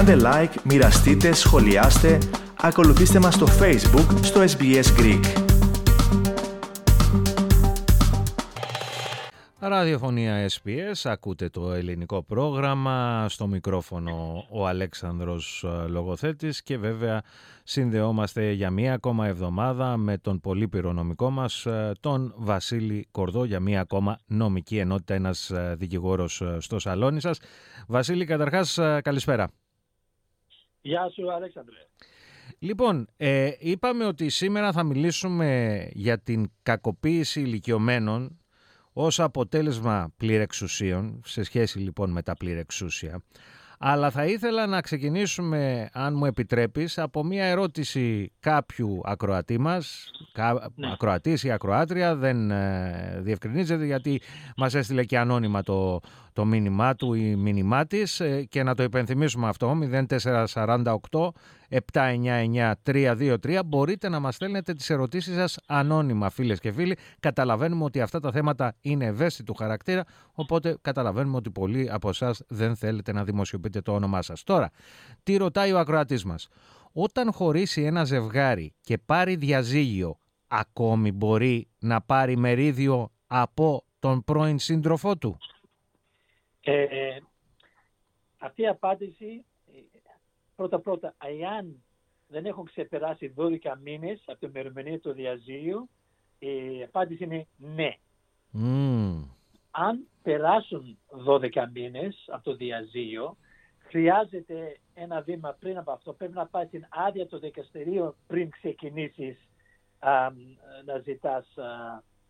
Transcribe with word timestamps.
Κάντε 0.00 0.16
like, 0.24 0.54
μοιραστείτε, 0.64 1.32
σχολιάστε, 1.32 2.18
ακολουθήστε 2.60 3.18
μας 3.18 3.34
στο 3.34 3.46
Facebook, 3.46 4.18
στο 4.22 4.40
SBS 4.40 4.84
Greek. 4.98 5.24
Ραδιοφωνία 9.58 10.48
SPS, 10.48 11.00
ακούτε 11.04 11.48
το 11.48 11.72
ελληνικό 11.72 12.22
πρόγραμμα, 12.22 13.26
στο 13.28 13.46
μικρόφωνο 13.46 14.46
ο 14.50 14.66
Αλέξανδρος 14.66 15.64
ε, 15.66 15.88
Λογοθέτης 15.88 16.62
και 16.62 16.78
βέβαια 16.78 17.22
συνδεόμαστε 17.64 18.52
για 18.52 18.70
μία 18.70 18.92
ακόμα 18.92 19.26
εβδομάδα 19.26 19.96
με 19.96 20.18
τον 20.18 20.40
πολύ 20.40 20.68
πυρονομικό 20.68 21.30
μας, 21.30 21.66
ε, 21.66 21.92
τον 22.00 22.34
Βασίλη 22.36 23.08
Κορδό, 23.10 23.44
για 23.44 23.60
μία 23.60 23.80
ακόμα 23.80 24.18
νομική 24.26 24.78
ενότητα, 24.78 25.14
ένας 25.14 25.50
ε, 25.50 25.74
δικηγόρος 25.78 26.42
στο 26.58 26.78
σαλόνι 26.78 27.20
σας. 27.20 27.38
Βασίλη, 27.86 28.24
καταρχάς, 28.24 28.78
καλησπέρα. 29.02 29.50
Γεια 30.80 31.10
σου, 31.10 31.32
Αλέξανδρε. 31.32 31.76
Λοιπόν, 32.58 33.08
ε, 33.16 33.50
είπαμε 33.58 34.04
ότι 34.04 34.28
σήμερα 34.28 34.72
θα 34.72 34.82
μιλήσουμε 34.82 35.88
για 35.92 36.18
την 36.18 36.50
κακοποίηση 36.62 37.40
ηλικιωμένων 37.40 38.38
ως 38.92 39.20
αποτέλεσμα 39.20 40.12
πληρεξουσίων, 40.16 41.22
σε 41.24 41.42
σχέση 41.42 41.78
λοιπόν 41.78 42.10
με 42.10 42.22
τα 42.22 42.34
πληρεξούσια. 42.34 43.22
Αλλά 43.82 44.10
θα 44.10 44.24
ήθελα 44.24 44.66
να 44.66 44.80
ξεκινήσουμε, 44.80 45.88
αν 45.92 46.14
μου 46.16 46.24
επιτρέπεις, 46.24 46.98
από 46.98 47.24
μια 47.24 47.44
ερώτηση 47.44 48.32
κάποιου 48.40 49.00
ακροατή 49.04 49.58
μας, 49.58 50.10
ναι. 50.74 50.92
ακροατής 50.92 51.44
ή 51.44 51.50
ακροάτρια, 51.50 52.16
δεν 52.16 52.50
ε, 52.50 53.18
διευκρινίζεται 53.20 53.84
γιατί 53.84 54.20
μας 54.56 54.74
έστειλε 54.74 55.04
και 55.04 55.18
ανώνυμα 55.18 55.62
το, 55.62 56.00
το 56.32 56.44
μήνυμά 56.44 56.94
του 56.94 57.14
ή 57.14 57.36
μήνυμά 57.36 57.86
της 57.86 58.20
ε, 58.20 58.44
και 58.48 58.62
να 58.62 58.74
το 58.74 58.82
υπενθυμίσουμε 58.82 59.48
αυτό 59.48 59.78
0448 61.10 61.28
799 61.70 62.72
323 62.86 63.60
μπορείτε 63.66 64.08
να 64.08 64.20
μας 64.20 64.34
στέλνετε 64.34 64.72
τις 64.72 64.90
ερωτήσεις 64.90 65.34
σας 65.34 65.58
ανώνυμα 65.66 66.30
φίλες 66.30 66.60
και 66.60 66.72
φίλοι. 66.72 66.96
Καταλαβαίνουμε 67.20 67.84
ότι 67.84 68.00
αυτά 68.00 68.20
τα 68.20 68.32
θέματα 68.32 68.74
είναι 68.80 69.04
ευαίσθητου 69.04 69.54
χαρακτήρα 69.54 70.04
οπότε 70.32 70.76
καταλαβαίνουμε 70.80 71.36
ότι 71.36 71.50
πολλοί 71.50 71.90
από 71.90 72.08
εσάς 72.08 72.42
δεν 72.48 72.76
θέλετε 72.76 73.12
να 73.12 73.24
δημοσιοποιείτε 73.24 73.80
το 73.80 73.94
όνομά 73.94 74.22
σας. 74.22 74.42
Τώρα 74.44 74.70
τι 75.22 75.36
ρωτάει 75.36 75.72
ο 75.72 75.78
ακροατής 75.78 76.24
μας; 76.24 76.48
Όταν 76.92 77.32
χωρίσει 77.32 77.82
ένα 77.82 78.04
ζευγάρι 78.04 78.74
και 78.80 78.98
πάρει 78.98 79.36
διαζύγιο 79.36 80.18
ακόμη 80.46 81.12
μπορεί 81.12 81.68
να 81.78 82.00
πάρει 82.00 82.36
μερίδιο 82.36 83.10
από 83.26 83.84
τον 83.98 84.24
πρώην 84.24 84.58
σύντροφό 84.58 85.16
του; 85.16 85.38
Ε, 86.62 86.86
αυτή 88.38 88.62
η 88.62 88.66
απάντηση, 88.68 89.44
πρώτα-πρώτα, 90.60 91.14
εάν 91.40 91.82
δεν 92.26 92.44
έχουν 92.44 92.64
ξεπεράσει 92.64 93.34
12 93.36 93.48
μήνες 93.82 94.22
από 94.26 94.40
το 94.40 94.48
μερομηνία 94.52 95.00
του 95.00 95.12
διαζύγιο, 95.12 95.88
η 96.38 96.82
απάντηση 96.82 97.24
είναι 97.24 97.46
ναι. 97.56 97.94
Αν 99.70 100.06
περάσουν 100.22 100.98
12 101.26 101.48
μήνες 101.72 102.24
από 102.26 102.44
το 102.44 102.54
διαζύγιο, 102.54 103.36
χρειάζεται 103.78 104.80
ένα 104.94 105.20
βήμα 105.20 105.56
πριν 105.60 105.78
από 105.78 105.92
αυτό. 105.92 106.12
Πρέπει 106.12 106.32
να 106.32 106.46
πάει 106.46 106.66
στην 106.66 106.86
άδεια 106.88 107.26
του 107.26 107.38
δικαστηρίου 107.38 108.14
πριν 108.26 108.50
ξεκινήσεις 108.50 109.48
να 110.84 110.98
ζητάς 111.04 111.46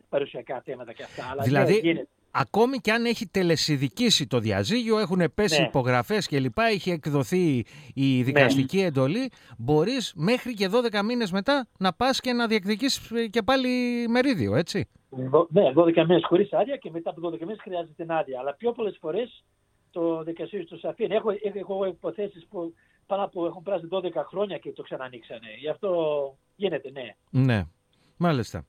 παρουσιακά 0.09 0.61
θέματα 0.61 0.93
και 0.93 1.03
αυτά. 1.03 1.31
Αλλά 1.31 1.43
δηλαδή, 1.43 2.09
Ακόμη 2.31 2.79
και 2.79 2.93
αν 2.93 3.05
έχει 3.05 3.27
τελεσιδικήσει 3.27 4.27
το 4.27 4.39
διαζύγιο, 4.39 4.99
έχουν 4.99 5.33
πέσει 5.35 5.61
ναι. 5.61 5.67
υπογραφές 5.67 6.27
κλπ. 6.27 6.59
Έχει 6.59 6.91
εκδοθεί 6.91 7.65
η 7.95 8.17
ναι. 8.19 8.25
δικαστική 8.25 8.81
εντολή. 8.81 9.31
Μπορείς 9.59 10.13
μέχρι 10.17 10.55
και 10.55 10.69
12 10.93 11.03
μήνες 11.05 11.33
μετά 11.33 11.67
να 11.79 11.93
πας 11.93 12.21
και 12.21 12.33
να 12.33 12.47
διεκδικήσεις 12.47 13.13
και 13.31 13.43
πάλι 13.43 13.69
μερίδιο, 14.09 14.55
έτσι. 14.55 14.89
Ναι, 15.49 15.73
12 15.75 15.95
μήνες 15.97 16.25
χωρίς 16.25 16.53
άδεια 16.53 16.77
και 16.77 16.91
μετά 16.91 17.11
από 17.11 17.29
12 17.29 17.41
μήνες 17.41 17.59
χρειάζεται 17.61 17.93
την 17.97 18.13
άδεια. 18.13 18.39
Αλλά 18.41 18.55
πιο 18.55 18.73
πολλές 18.73 18.97
φορές 19.01 19.45
το 19.91 20.23
δικαστήριο 20.23 20.67
του 20.67 20.89
αφήνει. 20.89 21.15
Έχω, 21.15 21.31
έχω 21.53 21.87
υποθέσεις 21.87 22.47
που 22.51 22.75
πάνω 23.07 23.25
από 23.25 23.47
έχουν 23.47 23.63
περάσει 23.63 23.89
12 23.91 24.01
χρόνια 24.29 24.59
και 24.59 24.73
το 24.73 24.83
ξανανοίξανε. 24.83 25.49
Γι' 25.59 25.69
αυτό 25.69 25.91
γίνεται, 26.57 26.91
ναι. 26.91 27.15
Ναι, 27.31 27.65
μάλιστα. 28.17 28.65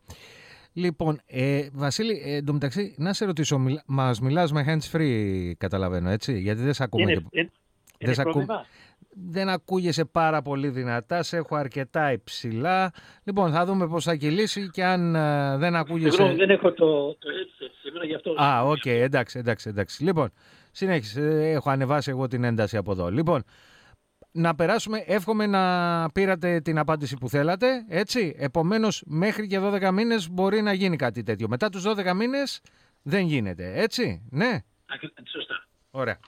Λοιπόν, 0.73 1.19
ε, 1.25 1.67
Βασίλη, 1.73 2.21
ε, 2.25 2.35
εντωμεταξύ, 2.35 2.95
να 2.97 3.13
σε 3.13 3.25
ρωτήσω, 3.25 3.57
μιλ, 3.57 3.79
μας 3.85 4.19
μιλάς 4.19 4.51
με 4.51 4.65
hands 4.67 4.97
free, 4.97 5.51
καταλαβαίνω, 5.57 6.09
έτσι, 6.09 6.39
γιατί 6.39 6.61
δεν 6.61 6.73
σε 6.73 6.83
ακούμε. 6.83 7.11
Είναι, 7.11 7.23
και... 7.29 7.39
είναι, 7.97 8.13
δεν, 8.13 8.27
ακού... 8.27 8.45
δεν 9.31 9.49
ακούγεσαι 9.49 10.05
πάρα 10.05 10.41
πολύ 10.41 10.69
δυνατά, 10.69 11.23
σε 11.23 11.37
έχω 11.37 11.55
αρκετά 11.55 12.11
υψηλά. 12.11 12.91
Λοιπόν, 13.23 13.51
θα 13.51 13.65
δούμε 13.65 13.87
πώς 13.87 14.03
θα 14.03 14.15
κυλήσει 14.15 14.69
και 14.69 14.83
αν 14.83 15.15
ε, 15.15 15.57
δεν 15.57 15.75
ακούγεσαι... 15.75 16.11
Συγγνώμη, 16.11 16.37
δεν 16.37 16.49
έχω 16.49 16.71
το, 16.71 17.13
το 17.13 17.29
headset 17.29 17.71
σήμερα, 17.83 18.05
γι' 18.05 18.15
αυτό... 18.15 18.35
Α, 18.41 18.63
ok, 18.63 18.77
okay, 18.85 18.89
εντάξει, 18.89 19.39
εντάξει, 19.39 19.69
εντάξει. 19.69 20.03
Λοιπόν, 20.03 20.31
συνέχισε, 20.71 21.51
έχω 21.51 21.69
ανεβάσει 21.69 22.09
εγώ 22.09 22.27
την 22.27 22.43
ένταση 22.43 22.77
από 22.77 22.91
εδώ. 22.91 23.11
Λοιπόν, 23.11 23.43
να 24.31 24.55
περάσουμε. 24.55 25.03
Εύχομαι 25.05 25.45
να 25.45 26.09
πήρατε 26.11 26.61
την 26.61 26.77
απάντηση 26.77 27.15
που 27.17 27.29
θέλατε. 27.29 27.85
Έτσι. 27.87 28.35
Επομένως, 28.37 29.03
μέχρι 29.05 29.47
και 29.47 29.59
12 29.59 29.91
μήνες 29.91 30.29
μπορεί 30.29 30.61
να 30.61 30.73
γίνει 30.73 30.95
κάτι 30.95 31.23
τέτοιο. 31.23 31.47
Μετά 31.47 31.69
τους 31.69 31.83
12 31.85 32.13
μήνες 32.15 32.61
δεν 33.01 33.25
γίνεται. 33.25 33.73
Έτσι. 33.81 34.21
Ναι. 34.29 34.59
Σωστά. 35.31 35.67
Ωραία. 35.91 36.19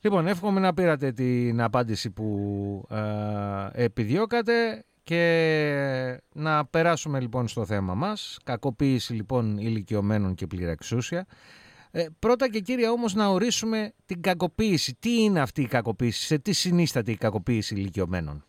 Λοιπόν, 0.00 0.26
εύχομαι 0.26 0.60
να 0.60 0.74
πήρατε 0.74 1.12
την 1.12 1.62
απάντηση 1.62 2.10
που 2.10 2.86
ε, 2.90 3.84
επιδιώκατε 3.84 4.84
και 5.02 6.20
να 6.32 6.66
περάσουμε 6.66 7.20
λοιπόν 7.20 7.48
στο 7.48 7.64
θέμα 7.66 7.94
μας. 7.94 8.38
Κακοποίηση 8.44 9.12
λοιπόν 9.12 9.58
ηλικιωμένων 9.58 10.34
και 10.34 10.46
πληρεξούσια. 10.46 11.26
Ε, 11.98 12.06
πρώτα 12.18 12.48
και 12.50 12.60
κύρια 12.60 12.90
όμως 12.90 13.14
να 13.14 13.26
ορίσουμε 13.28 13.92
την 14.06 14.20
κακοποίηση. 14.20 14.96
Τι 15.00 15.22
είναι 15.22 15.40
αυτή 15.40 15.62
η 15.62 15.66
κακοποίηση, 15.66 16.26
σε 16.26 16.38
τι 16.38 16.52
συνίσταται 16.52 17.10
η 17.10 17.16
κακοποίηση 17.16 17.74
ηλικιωμένων; 17.74 18.44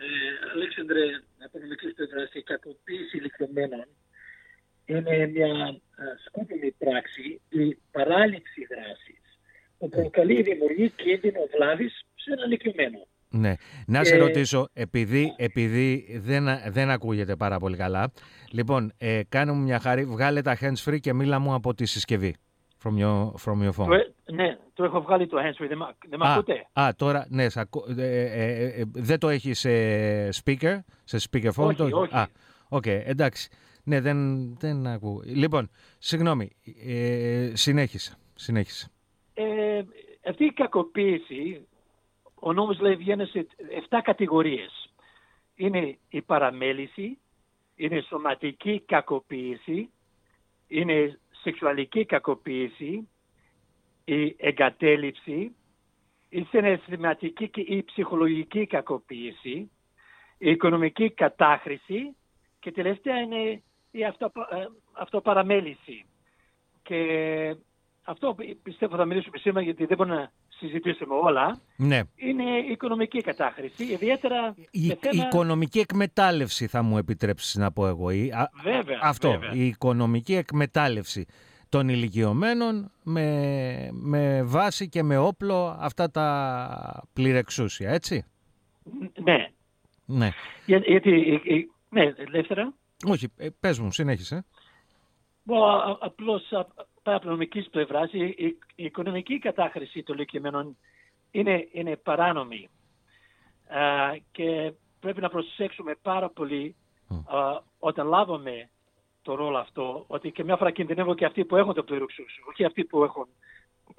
Ε, 0.00 0.50
Αλέξανδρε, 0.54 1.02
από 1.44 1.58
νομική 1.58 1.94
πλευρά, 1.94 2.28
η 2.32 2.42
κακοποίηση 2.42 3.16
ηλικιωμένων 3.16 3.86
είναι 4.84 5.26
μια 5.26 5.80
σκόπιμη 6.26 6.70
πράξη 6.70 7.40
η 7.48 7.78
παράληψη 7.90 8.66
δράσης 8.70 9.22
που 9.78 9.88
προκαλεί 9.88 10.42
δημιουργεί 10.42 10.90
κίνδυνο 10.90 11.40
βλάβης 11.54 12.04
σε 12.14 12.32
έναν 12.32 12.46
ηλικιωμένο. 12.46 13.06
Ναι. 13.30 13.54
Να 13.86 14.04
σε 14.04 14.16
ρωτήσω, 14.16 14.68
επειδή, 14.72 15.34
επειδή 15.36 16.20
δεν, 16.22 16.48
δεν 16.68 16.90
ακούγεται 16.90 17.36
πάρα 17.36 17.58
πολύ 17.58 17.76
καλά, 17.76 18.12
λοιπόν, 18.50 18.92
ε, 18.98 19.20
κάνε 19.28 19.52
μου 19.52 19.62
μια 19.62 19.78
χάρη, 19.78 20.04
βγάλε 20.04 20.42
τα 20.42 20.58
hands 20.60 20.84
free 20.84 21.00
και 21.00 21.12
μίλα 21.12 21.38
μου 21.38 21.54
από 21.54 21.74
τη 21.74 21.86
συσκευή. 21.86 22.34
From 22.82 22.98
your, 22.98 23.32
from 23.44 23.62
your 23.62 23.72
phone. 23.76 23.86
Το, 23.86 23.92
ε, 23.92 24.32
ναι, 24.32 24.58
το 24.72 24.84
έχω 24.84 25.00
βγάλει 25.00 25.26
το 25.26 25.36
hands 25.38 25.62
free, 25.64 25.68
δεν, 25.68 25.78
δεν 26.08 26.18
με 26.18 26.32
ακούτε; 26.32 26.66
Α, 26.72 26.88
τώρα, 26.96 27.26
ναι, 27.28 27.44
ε, 27.44 27.48
ε, 27.96 28.66
ε, 28.66 28.84
δεν 28.92 29.18
το 29.18 29.28
έχεις 29.28 29.58
σε 29.58 29.70
speaker, 30.28 30.78
σε 31.04 31.28
speaker 31.30 31.50
phone. 31.56 31.66
Όχι, 31.66 31.76
το, 31.76 31.84
όχι. 31.92 32.14
Α, 32.14 32.28
ok, 32.68 32.82
okay, 32.86 33.02
εντάξει. 33.04 33.48
Ναι, 33.84 34.00
δεν, 34.00 34.48
δεν 34.58 34.86
ακούω. 34.86 35.22
Λοιπόν, 35.24 35.70
συγγνώμη, 35.98 36.50
ε, 36.86 37.50
συνέχισε, 37.52 38.16
συνέχισε. 38.34 38.90
Ε, 39.34 39.82
αυτή 40.28 40.44
η 40.44 40.52
κακοποίηση 40.52 41.68
ο 42.40 42.52
νόμος 42.52 42.80
λέει 42.80 42.96
βγαίνει 42.96 43.26
σε 43.26 43.46
7 43.90 43.98
κατηγορίες. 44.02 44.94
Είναι 45.54 45.98
η 46.08 46.22
παραμέληση, 46.22 47.18
είναι 47.74 48.00
σωματική 48.00 48.80
κακοποίηση, 48.86 49.90
είναι 50.66 51.18
σεξουαλική 51.42 52.04
κακοποίηση, 52.04 53.08
η 54.04 54.36
εγκατέλειψη, 54.38 55.54
η 56.28 56.42
συναισθηματική 56.42 57.48
και 57.48 57.60
η 57.60 57.82
ψυχολογική 57.84 58.66
κακοποίηση, 58.66 59.70
η 60.38 60.50
οικονομική 60.50 61.10
κατάχρηση 61.10 62.16
και 62.58 62.72
τελευταία 62.72 63.20
είναι 63.20 63.62
η 63.90 64.04
αυτο, 64.04 64.32
ε, 64.50 64.66
αυτοπαραμέληση. 64.92 66.04
Και 66.82 67.56
αυτό 68.02 68.36
πιστεύω 68.62 68.96
θα 68.96 69.04
μιλήσουμε 69.04 69.38
σήμερα 69.38 69.64
γιατί 69.64 69.84
δεν 69.84 69.96
μπορεί 69.96 70.10
να 70.10 70.32
συζητήσουμε 70.60 71.14
όλα, 71.14 71.60
ναι. 71.76 72.00
είναι 72.16 72.42
η 72.42 72.70
οικονομική 72.70 73.20
κατάχρηση. 73.20 73.84
Ιδιαίτερα 73.84 74.54
η, 74.70 74.98
θέμα... 75.00 75.24
οικονομική 75.24 75.78
εκμετάλλευση 75.78 76.66
θα 76.66 76.82
μου 76.82 76.98
επιτρέψεις 76.98 77.54
να 77.54 77.72
πω 77.72 77.86
εγώ. 77.86 78.06
Βέβαια, 78.62 78.98
αυτό, 79.02 79.30
βέβαια. 79.30 79.52
η 79.52 79.66
οικονομική 79.66 80.34
εκμετάλλευση 80.34 81.26
των 81.68 81.88
ηλικιωμένων 81.88 82.90
με, 83.02 83.88
με 83.92 84.42
βάση 84.42 84.88
και 84.88 85.02
με 85.02 85.16
όπλο 85.16 85.76
αυτά 85.80 86.10
τα 86.10 87.02
πληρεξούσια, 87.12 87.90
έτσι; 87.90 88.24
Ναι. 89.24 89.50
ναι. 90.04 90.30
Για, 90.66 90.78
γιατί, 90.78 91.40
ναι, 91.88 92.12
ελεύθερα. 92.16 92.74
Όχι, 93.06 93.26
ε, 93.36 93.48
πες 93.60 93.78
μου, 93.78 93.92
συνέχισε. 93.92 94.44
Απλώς 96.00 96.52
από 97.02 97.28
νομικής 97.28 97.68
πλευράς 97.70 98.12
η, 98.12 98.24
η, 98.24 98.46
η, 98.74 98.84
οικονομική 98.84 99.38
κατάχρηση 99.38 100.02
των 100.02 100.16
ηλικιωμένων 100.16 100.76
είναι, 101.30 101.68
είναι 101.72 101.96
παράνομη. 101.96 102.68
Α, 103.68 104.16
και 104.32 104.72
πρέπει 105.00 105.20
να 105.20 105.28
προσέξουμε 105.28 105.94
πάρα 106.02 106.30
πολύ 106.30 106.74
α, 107.08 107.62
όταν 107.78 108.06
λάβουμε 108.06 108.68
το 109.22 109.34
ρόλο 109.34 109.58
αυτό, 109.58 110.04
ότι 110.06 110.30
και 110.30 110.44
μια 110.44 110.56
φορά 110.56 110.70
κινδυνεύουν 110.70 111.14
και 111.14 111.24
αυτοί 111.24 111.44
που 111.44 111.56
έχουν 111.56 111.74
το 111.74 111.82
πληροξούσιο, 111.82 112.44
όχι 112.48 112.64
αυτοί 112.64 112.84
που 112.84 113.04
έχουν 113.04 113.26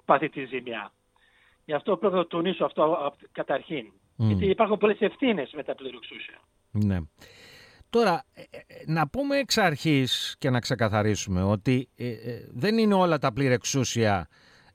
πάθει 0.06 0.30
τη 0.30 0.46
ζημιά. 0.46 0.92
Γι' 1.66 1.74
αυτό 1.74 1.98
πρέπει 1.98 2.16
να 2.16 2.28
τονίσω 2.28 2.66
αυτό 2.66 3.14
καταρχήν. 3.32 3.92
Γιατί 4.16 4.46
υπάρχουν 4.46 4.78
πολλές 4.78 5.00
ευθύνες 5.00 5.52
με 5.56 5.64
τα 5.64 5.76
πληροξούσια. 5.76 6.40
Ναι. 6.72 6.98
Τώρα, 7.92 8.24
ε, 8.34 8.42
ε, 8.42 8.84
να 8.86 9.08
πούμε 9.08 9.38
εξ 9.38 9.58
αρχής 9.58 10.36
και 10.38 10.50
να 10.50 10.60
ξεκαθαρίσουμε 10.60 11.44
ότι 11.44 11.90
ε, 11.96 12.14
δεν 12.52 12.78
είναι 12.78 12.94
όλα 12.94 13.18
τα 13.18 13.34
πληρεξούσια 13.34 14.28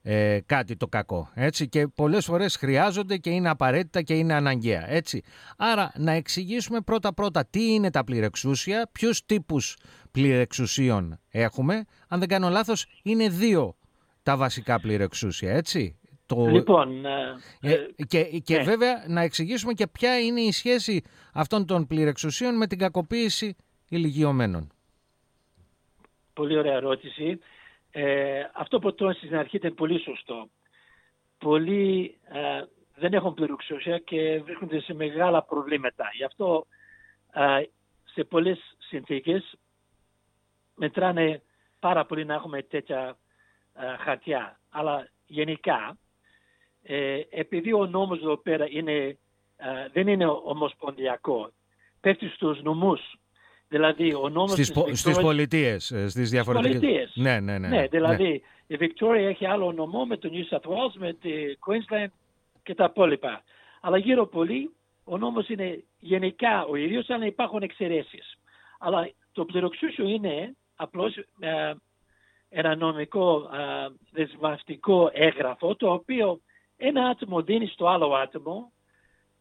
ε, 0.02 0.40
κάτι 0.46 0.76
το 0.76 0.86
κακό. 0.88 1.30
Έτσι, 1.34 1.68
και 1.68 1.88
πολλές 1.88 2.24
φορές 2.24 2.56
χρειάζονται 2.56 3.16
και 3.16 3.30
είναι 3.30 3.48
απαραίτητα 3.48 4.02
και 4.02 4.14
είναι 4.14 4.34
αναγκαία. 4.34 4.90
Έτσι. 4.90 5.22
Άρα 5.56 5.92
να 5.96 6.12
εξηγήσουμε 6.12 6.80
πρώτα-πρώτα 6.80 7.46
τι 7.46 7.72
είναι 7.72 7.90
τα 7.90 8.04
πληρεξούσια, 8.04 8.88
ποιους 8.92 9.24
τύπους 9.26 9.76
πληρεξουσίων 10.10 11.20
έχουμε. 11.28 11.84
Αν 12.08 12.18
δεν 12.18 12.28
κάνω 12.28 12.48
λάθος 12.48 12.86
είναι 13.02 13.28
δύο 13.28 13.76
τα 14.22 14.36
βασικά 14.36 14.80
πληρεξούσια, 14.80 15.52
έτσι. 15.52 15.98
Το... 16.26 16.46
Λοιπόν, 16.46 17.04
ε, 17.04 17.36
ε, 17.60 17.86
και, 18.08 18.24
και 18.24 18.56
ναι. 18.56 18.62
βέβαια 18.62 19.04
να 19.08 19.20
εξηγήσουμε 19.20 19.72
και 19.72 19.86
ποια 19.86 20.20
είναι 20.20 20.40
η 20.40 20.52
σχέση 20.52 21.02
αυτών 21.32 21.66
των 21.66 21.86
πληρεξουσίων 21.86 22.56
με 22.56 22.66
την 22.66 22.78
κακοποίηση 22.78 23.56
ηλικιωμένων. 23.88 24.70
Πολύ 26.32 26.58
ωραία 26.58 26.74
ερώτηση. 26.74 27.38
Ε, 27.90 28.42
αυτό 28.54 28.78
που 28.78 28.94
τόνισε 28.94 29.26
στην 29.26 29.36
αρχή 29.36 29.56
ήταν 29.56 29.74
πολύ 29.74 30.00
σωστό. 30.00 30.48
Πολλοί 31.38 32.18
ε, 32.24 32.62
δεν 32.94 33.12
έχουν 33.12 33.34
πληροξουσία 33.34 33.98
και 33.98 34.40
βρίσκονται 34.44 34.80
σε 34.80 34.94
μεγάλα 34.94 35.42
προβλήματα. 35.42 36.10
Γι' 36.12 36.24
αυτό 36.24 36.66
ε, 37.32 37.62
σε 38.04 38.24
πολλές 38.24 38.58
συνθήκες 38.78 39.58
μετράνε 40.74 41.42
πάρα 41.80 42.06
πολύ 42.06 42.24
να 42.24 42.34
έχουμε 42.34 42.62
τέτοια 42.62 43.16
ε, 43.74 43.96
χαρτιά. 44.02 44.60
Αλλά 44.70 45.08
γενικά, 45.26 45.96
επειδή 47.30 47.72
ο 47.72 47.86
νόμος 47.86 48.18
εδώ 48.18 48.36
πέρα 48.36 48.66
είναι, 48.70 49.18
δεν 49.92 50.08
είναι 50.08 50.26
ομοσπονδιακό, 50.26 51.52
πέφτει 52.00 52.28
στους 52.28 52.62
νομούς 52.62 53.00
Δηλαδή, 53.68 54.14
ο 54.14 54.28
νόμος 54.28 54.50
στις, 54.50 54.70
της 54.72 54.82
Victoria... 54.82 54.94
στις 54.94 55.18
πολιτείες, 55.18 55.90
ε, 55.90 56.08
στις 56.08 56.30
διαφορετικές... 56.30 56.80
Πολιτείες. 56.80 57.12
Ναι, 57.14 57.40
ναι, 57.40 57.58
ναι. 57.58 57.68
ναι, 57.68 57.76
ναι 57.76 57.86
δηλαδή 57.86 58.28
ναι. 58.28 58.38
η 58.66 58.76
Βικτόρια 58.76 59.28
έχει 59.28 59.46
άλλο 59.46 59.72
νομό 59.72 60.06
με 60.06 60.16
το 60.16 60.30
New 60.32 60.54
South 60.54 60.70
Wales, 60.70 60.92
με 60.94 61.12
τη 61.12 61.30
Queensland 61.66 62.08
και 62.62 62.74
τα 62.74 62.84
υπόλοιπα. 62.84 63.42
Αλλά 63.80 63.98
γύρω 63.98 64.26
πολύ 64.26 64.70
ο 65.04 65.18
νόμος 65.18 65.48
είναι 65.48 65.84
γενικά 65.98 66.64
ο 66.64 66.76
ίδιος, 66.76 67.10
αλλά 67.10 67.26
υπάρχουν 67.26 67.62
εξαιρέσεις. 67.62 68.38
Αλλά 68.78 69.10
το 69.32 69.44
πληροξούσιο 69.44 70.08
είναι 70.08 70.56
απλώς 70.76 71.16
ε, 71.40 71.72
ένα 72.48 72.76
νομικό 72.76 73.50
ε, 73.52 73.86
δεσμευτικό 74.10 75.10
έγγραφο, 75.12 75.76
το 75.76 75.92
οποίο 75.92 76.40
ένα 76.76 77.08
άτομο 77.08 77.42
δίνει 77.42 77.66
στο 77.66 77.86
άλλο 77.86 78.14
άτομο 78.14 78.72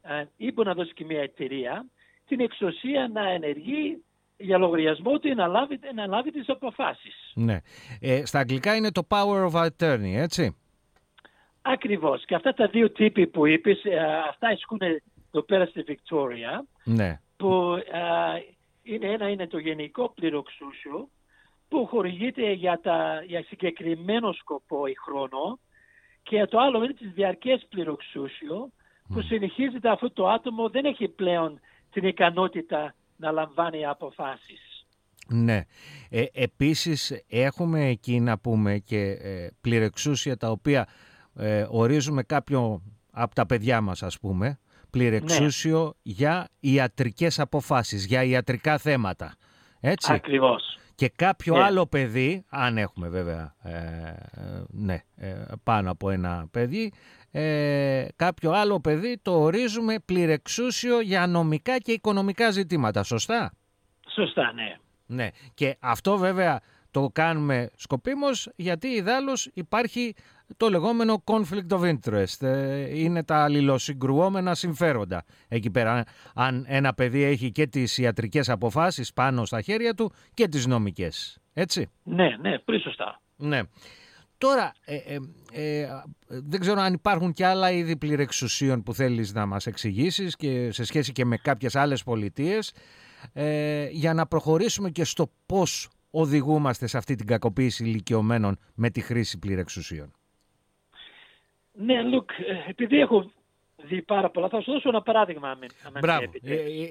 ε, 0.01 0.25
ή 0.37 0.51
μπορεί 0.51 0.67
να 0.67 0.73
δώσει 0.73 0.93
και 0.93 1.05
μια 1.05 1.21
εταιρεία 1.21 1.85
την 2.27 2.39
εξουσία 2.39 3.09
να 3.13 3.29
ενεργεί 3.29 4.03
για 4.37 4.57
λογαριασμό 4.57 5.19
του 5.19 5.35
να 5.35 5.47
λάβει, 5.47 5.79
να 5.95 6.07
λάβει 6.07 6.31
τις 6.31 6.49
αποφάσεις. 6.49 7.31
Ναι. 7.35 7.61
Ε, 7.99 8.25
στα 8.25 8.39
αγγλικά 8.39 8.75
είναι 8.75 8.91
το 8.91 9.07
power 9.09 9.49
of 9.51 9.65
attorney, 9.65 10.13
έτσι; 10.15 10.57
Ακριβώς. 11.61 12.25
Και 12.25 12.35
αυτά 12.35 12.53
τα 12.53 12.67
δύο 12.67 12.91
τύποι 12.91 13.27
που 13.27 13.45
είπες, 13.45 13.83
ε, 13.83 13.99
αυτά 14.29 14.51
ισχύουν 14.51 14.81
εδώ 15.31 15.43
πέρα 15.43 15.65
στη 15.65 15.81
Βικτόρια. 15.81 16.65
Ναι. 16.83 17.19
Που 17.37 17.77
είναι, 18.83 19.07
ένα 19.07 19.29
είναι 19.29 19.47
το 19.47 19.57
γενικό 19.57 20.09
πληροξούσιο 20.09 21.09
που 21.67 21.85
χορηγείται 21.85 22.51
για, 22.51 22.79
τα, 22.83 23.23
για 23.27 23.43
συγκεκριμένο 23.43 24.31
σκοπό 24.31 24.85
ή 24.85 24.93
χρόνο 24.93 25.59
και 26.30 26.45
το 26.45 26.60
άλλο 26.60 26.83
είναι 26.83 26.94
της 26.94 27.12
διαρκές 27.13 27.66
πληροξούσιο 27.69 28.69
που 29.07 29.22
συνεχίζεται 29.22 29.89
αφού 29.89 30.12
το 30.13 30.27
άτομο 30.27 30.69
δεν 30.69 30.86
έχει 30.86 31.07
πλέον 31.07 31.60
την 31.92 32.07
ικανότητα 32.07 32.95
να 33.16 33.31
λαμβάνει 33.31 33.86
αποφάσεις. 33.86 34.86
Ναι. 35.27 35.62
Ε, 36.10 36.25
επίσης 36.33 37.24
έχουμε 37.27 37.86
εκεί 37.86 38.19
να 38.19 38.38
πούμε 38.38 38.77
και 38.77 39.01
ε, 39.22 39.48
πληρεξούσια 39.62 40.38
τα 40.38 40.50
οποία 40.50 40.88
ε, 41.36 41.66
ορίζουμε 41.69 42.24
κάποιο 42.24 42.81
από 43.12 43.36
τα 43.36 43.45
παιδιά 43.45 43.81
μας 43.81 44.04
ας 44.04 44.19
πούμε 44.19 44.60
πληρεξούσιο 44.89 45.83
ναι. 45.83 45.92
για 46.13 46.50
ιατρικές 46.60 47.39
αποφάσεις, 47.39 48.06
για 48.06 48.24
ιατρικά 48.24 48.78
θέματα. 48.78 49.36
Έτσι; 49.80 50.13
Ακριβώς. 50.13 50.78
Και 50.95 51.09
κάποιο 51.15 51.56
ναι. 51.56 51.63
άλλο 51.63 51.86
παιδί, 51.86 52.45
αν 52.50 52.77
έχουμε 52.77 53.09
βέβαια 53.09 53.56
ε, 53.63 53.74
ναι, 54.68 55.03
πάνω 55.63 55.92
από 55.92 56.09
ένα 56.09 56.47
παιδί, 56.51 56.94
ε, 57.31 58.06
κάποιο 58.15 58.51
άλλο 58.51 58.80
παιδί 58.80 59.18
το 59.21 59.31
ορίζουμε 59.31 59.95
πληρεξούσιο 60.06 61.00
για 61.00 61.27
νομικά 61.27 61.77
και 61.77 61.92
οικονομικά 61.92 62.51
ζητήματα. 62.51 63.03
Σωστά; 63.03 63.53
Σωστά, 64.07 64.53
ναι. 64.53 64.77
Ναι. 65.06 65.30
Και 65.53 65.77
αυτό 65.80 66.18
βέβαια 66.18 66.62
το 66.92 67.09
κάνουμε 67.13 67.69
σκοπίμως 67.75 68.50
γιατί 68.56 68.88
ιδάλλως 68.88 69.50
υπάρχει 69.53 70.13
το 70.57 70.69
λεγόμενο 70.69 71.24
conflict 71.25 71.69
of 71.69 71.95
interest. 71.95 72.42
Ε, 72.42 73.00
είναι 73.00 73.24
τα 73.24 73.44
αλληλοσυγκρουόμενα 73.44 74.56
συμφέροντα 74.56 75.24
εκεί 75.47 75.71
πέρα. 75.71 76.03
Αν 76.33 76.65
ένα 76.68 76.94
παιδί 76.94 77.24
έχει 77.24 77.51
και 77.51 77.68
τις 77.68 77.97
ιατρικές 77.97 78.50
αποφάσεις 78.50 79.13
πάνω 79.13 79.45
στα 79.45 79.62
χέρια 79.62 79.94
του 79.94 80.12
και 80.33 80.47
τις 80.47 80.65
νομικές. 80.65 81.38
Έτσι. 81.53 81.89
Ναι, 82.03 82.38
ναι, 82.42 82.59
πολύ 82.59 82.81
σωστά. 82.81 83.21
Ναι. 83.36 83.62
Τώρα, 84.38 84.74
ε, 84.86 84.95
ε, 84.95 85.18
ε, 85.51 85.88
δεν 86.27 86.59
ξέρω 86.59 86.81
αν 86.81 86.94
υπάρχουν 86.94 87.33
και 87.33 87.45
άλλα 87.45 87.71
είδη 87.71 87.97
πληρεξουσίων 87.97 88.83
που 88.83 88.94
θέλεις 88.94 89.33
να 89.33 89.45
μας 89.45 89.65
εξηγήσεις 89.65 90.36
και 90.36 90.71
σε 90.71 90.83
σχέση 90.83 91.12
και 91.12 91.25
με 91.25 91.38
κάποιες 91.38 91.75
άλλες 91.75 92.03
πολιτείες 92.03 92.74
ε, 93.33 93.88
για 93.92 94.13
να 94.13 94.25
προχωρήσουμε 94.25 94.89
και 94.89 95.03
στο 95.03 95.31
πώς 95.45 95.89
οδηγούμαστε 96.09 96.88
σε 96.88 96.97
αυτή 96.97 97.15
την 97.15 97.27
κακοποίηση 97.27 97.83
ηλικιωμένων 97.83 98.57
με 98.75 98.89
τη 98.89 99.01
χρήση 99.01 99.39
πληρεξουσίων. 99.39 100.12
Ναι, 101.75 102.01
Λουκ, 102.01 102.29
ε, 102.31 102.69
επειδή 102.69 102.99
έχω 102.99 103.31
δει 103.75 104.01
πάρα 104.01 104.29
πολλά, 104.29 104.49
θα 104.49 104.61
σου 104.61 104.71
δώσω 104.71 104.89
ένα 104.89 105.01
παράδειγμα. 105.01 105.49
Αν 105.49 105.59
Μπράβο, 105.99 106.31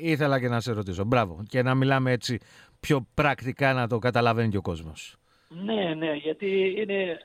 ήθελα 0.00 0.40
και 0.40 0.48
να 0.48 0.60
σε 0.60 0.72
ρωτήσω. 0.72 1.04
Μπράβο. 1.04 1.42
Και 1.48 1.62
να 1.62 1.74
μιλάμε 1.74 2.12
έτσι 2.12 2.40
πιο 2.80 3.06
πρακτικά 3.14 3.72
να 3.72 3.88
το 3.88 3.98
καταλαβαίνει 3.98 4.50
και 4.50 4.56
ο 4.56 4.62
κόσμος. 4.62 5.16
Ναι, 5.48 5.94
ναι, 5.94 6.12
γιατί 6.14 6.74
είναι 6.78 7.18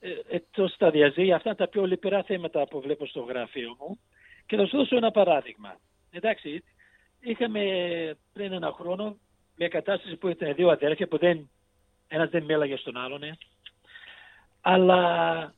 ε, 0.00 0.10
εκτό 0.28 0.76
τα 0.76 0.90
διαζύγια, 0.90 1.36
αυτά 1.36 1.54
τα 1.54 1.68
πιο 1.68 1.86
λυπηρά 1.86 2.22
θέματα 2.22 2.68
που 2.68 2.80
βλέπω 2.80 3.06
στο 3.06 3.20
γραφείο 3.20 3.76
μου. 3.78 3.98
Και 4.46 4.56
θα 4.56 4.66
σου 4.66 4.76
δώσω 4.76 4.96
ένα 4.96 5.10
παράδειγμα. 5.10 5.76
Εντάξει, 6.10 6.64
είχαμε 7.20 7.62
πριν 8.32 8.52
ένα 8.52 8.72
χρόνο 8.72 9.16
μια 9.56 9.68
κατάσταση 9.68 10.16
που 10.16 10.28
ήταν 10.28 10.54
δύο 10.54 10.68
αδέρφια 10.68 11.08
που 11.08 11.18
δεν, 11.18 11.50
ένας 12.08 12.30
δεν 12.30 12.44
μίλαγε 12.44 12.76
στον 12.76 12.96
άλλον. 12.96 13.22
Ε. 13.22 13.38
Αλλά 14.60 15.54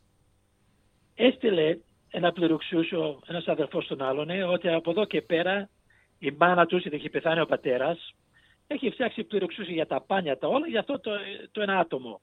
έστειλε 1.21 1.79
ένα 2.11 2.33
πληροξούσιο 2.33 3.21
ένας 3.27 3.47
αδερφός 3.47 3.85
στον 3.85 4.03
άλλον 4.03 4.31
ε, 4.31 4.43
ότι 4.43 4.69
από 4.69 4.91
εδώ 4.91 5.05
και 5.05 5.23
πέρα 5.23 5.69
η 6.19 6.31
μάνα 6.39 6.67
του, 6.67 6.77
γιατί 6.77 6.97
έχει 6.97 7.09
πεθάνει 7.09 7.41
ο 7.41 7.47
πατέρας, 7.47 8.15
έχει 8.67 8.91
φτιάξει 8.91 9.25
πληροξούσιο 9.25 9.75
για 9.75 9.87
τα 9.87 10.01
πάνια 10.01 10.39
τα 10.39 10.49
όλα 10.49 10.67
για 10.67 10.81
αυτό 10.81 11.01
το, 11.01 11.11
το 11.51 11.61
ένα 11.61 11.79
άτομο. 11.79 12.21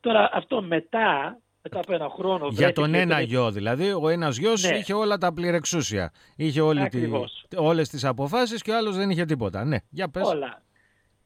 Τώρα 0.00 0.30
αυτό 0.32 0.62
μετά, 0.62 1.38
μετά 1.62 1.78
από 1.78 1.92
ένα 1.94 2.08
χρόνο... 2.08 2.48
Για 2.48 2.72
τον 2.72 2.94
ένα 2.94 3.20
γιο 3.20 3.50
δηλαδή, 3.50 3.92
ο 3.92 4.08
ένας 4.08 4.36
γιος 4.36 4.62
ναι. 4.62 4.76
είχε 4.76 4.92
όλα 4.92 5.18
τα 5.18 5.32
πληρεξούσια. 5.32 6.12
Είχε 6.36 6.60
όλη 6.60 6.88
τη, 6.88 7.08
όλες 7.56 7.88
τις 7.88 8.04
αποφάσεις 8.04 8.62
και 8.62 8.70
ο 8.70 8.76
άλλος 8.76 8.96
δεν 8.96 9.10
είχε 9.10 9.24
τίποτα. 9.24 9.64
Ναι, 9.64 9.76
για 9.90 10.08
πες. 10.08 10.28
Όλα. 10.28 10.62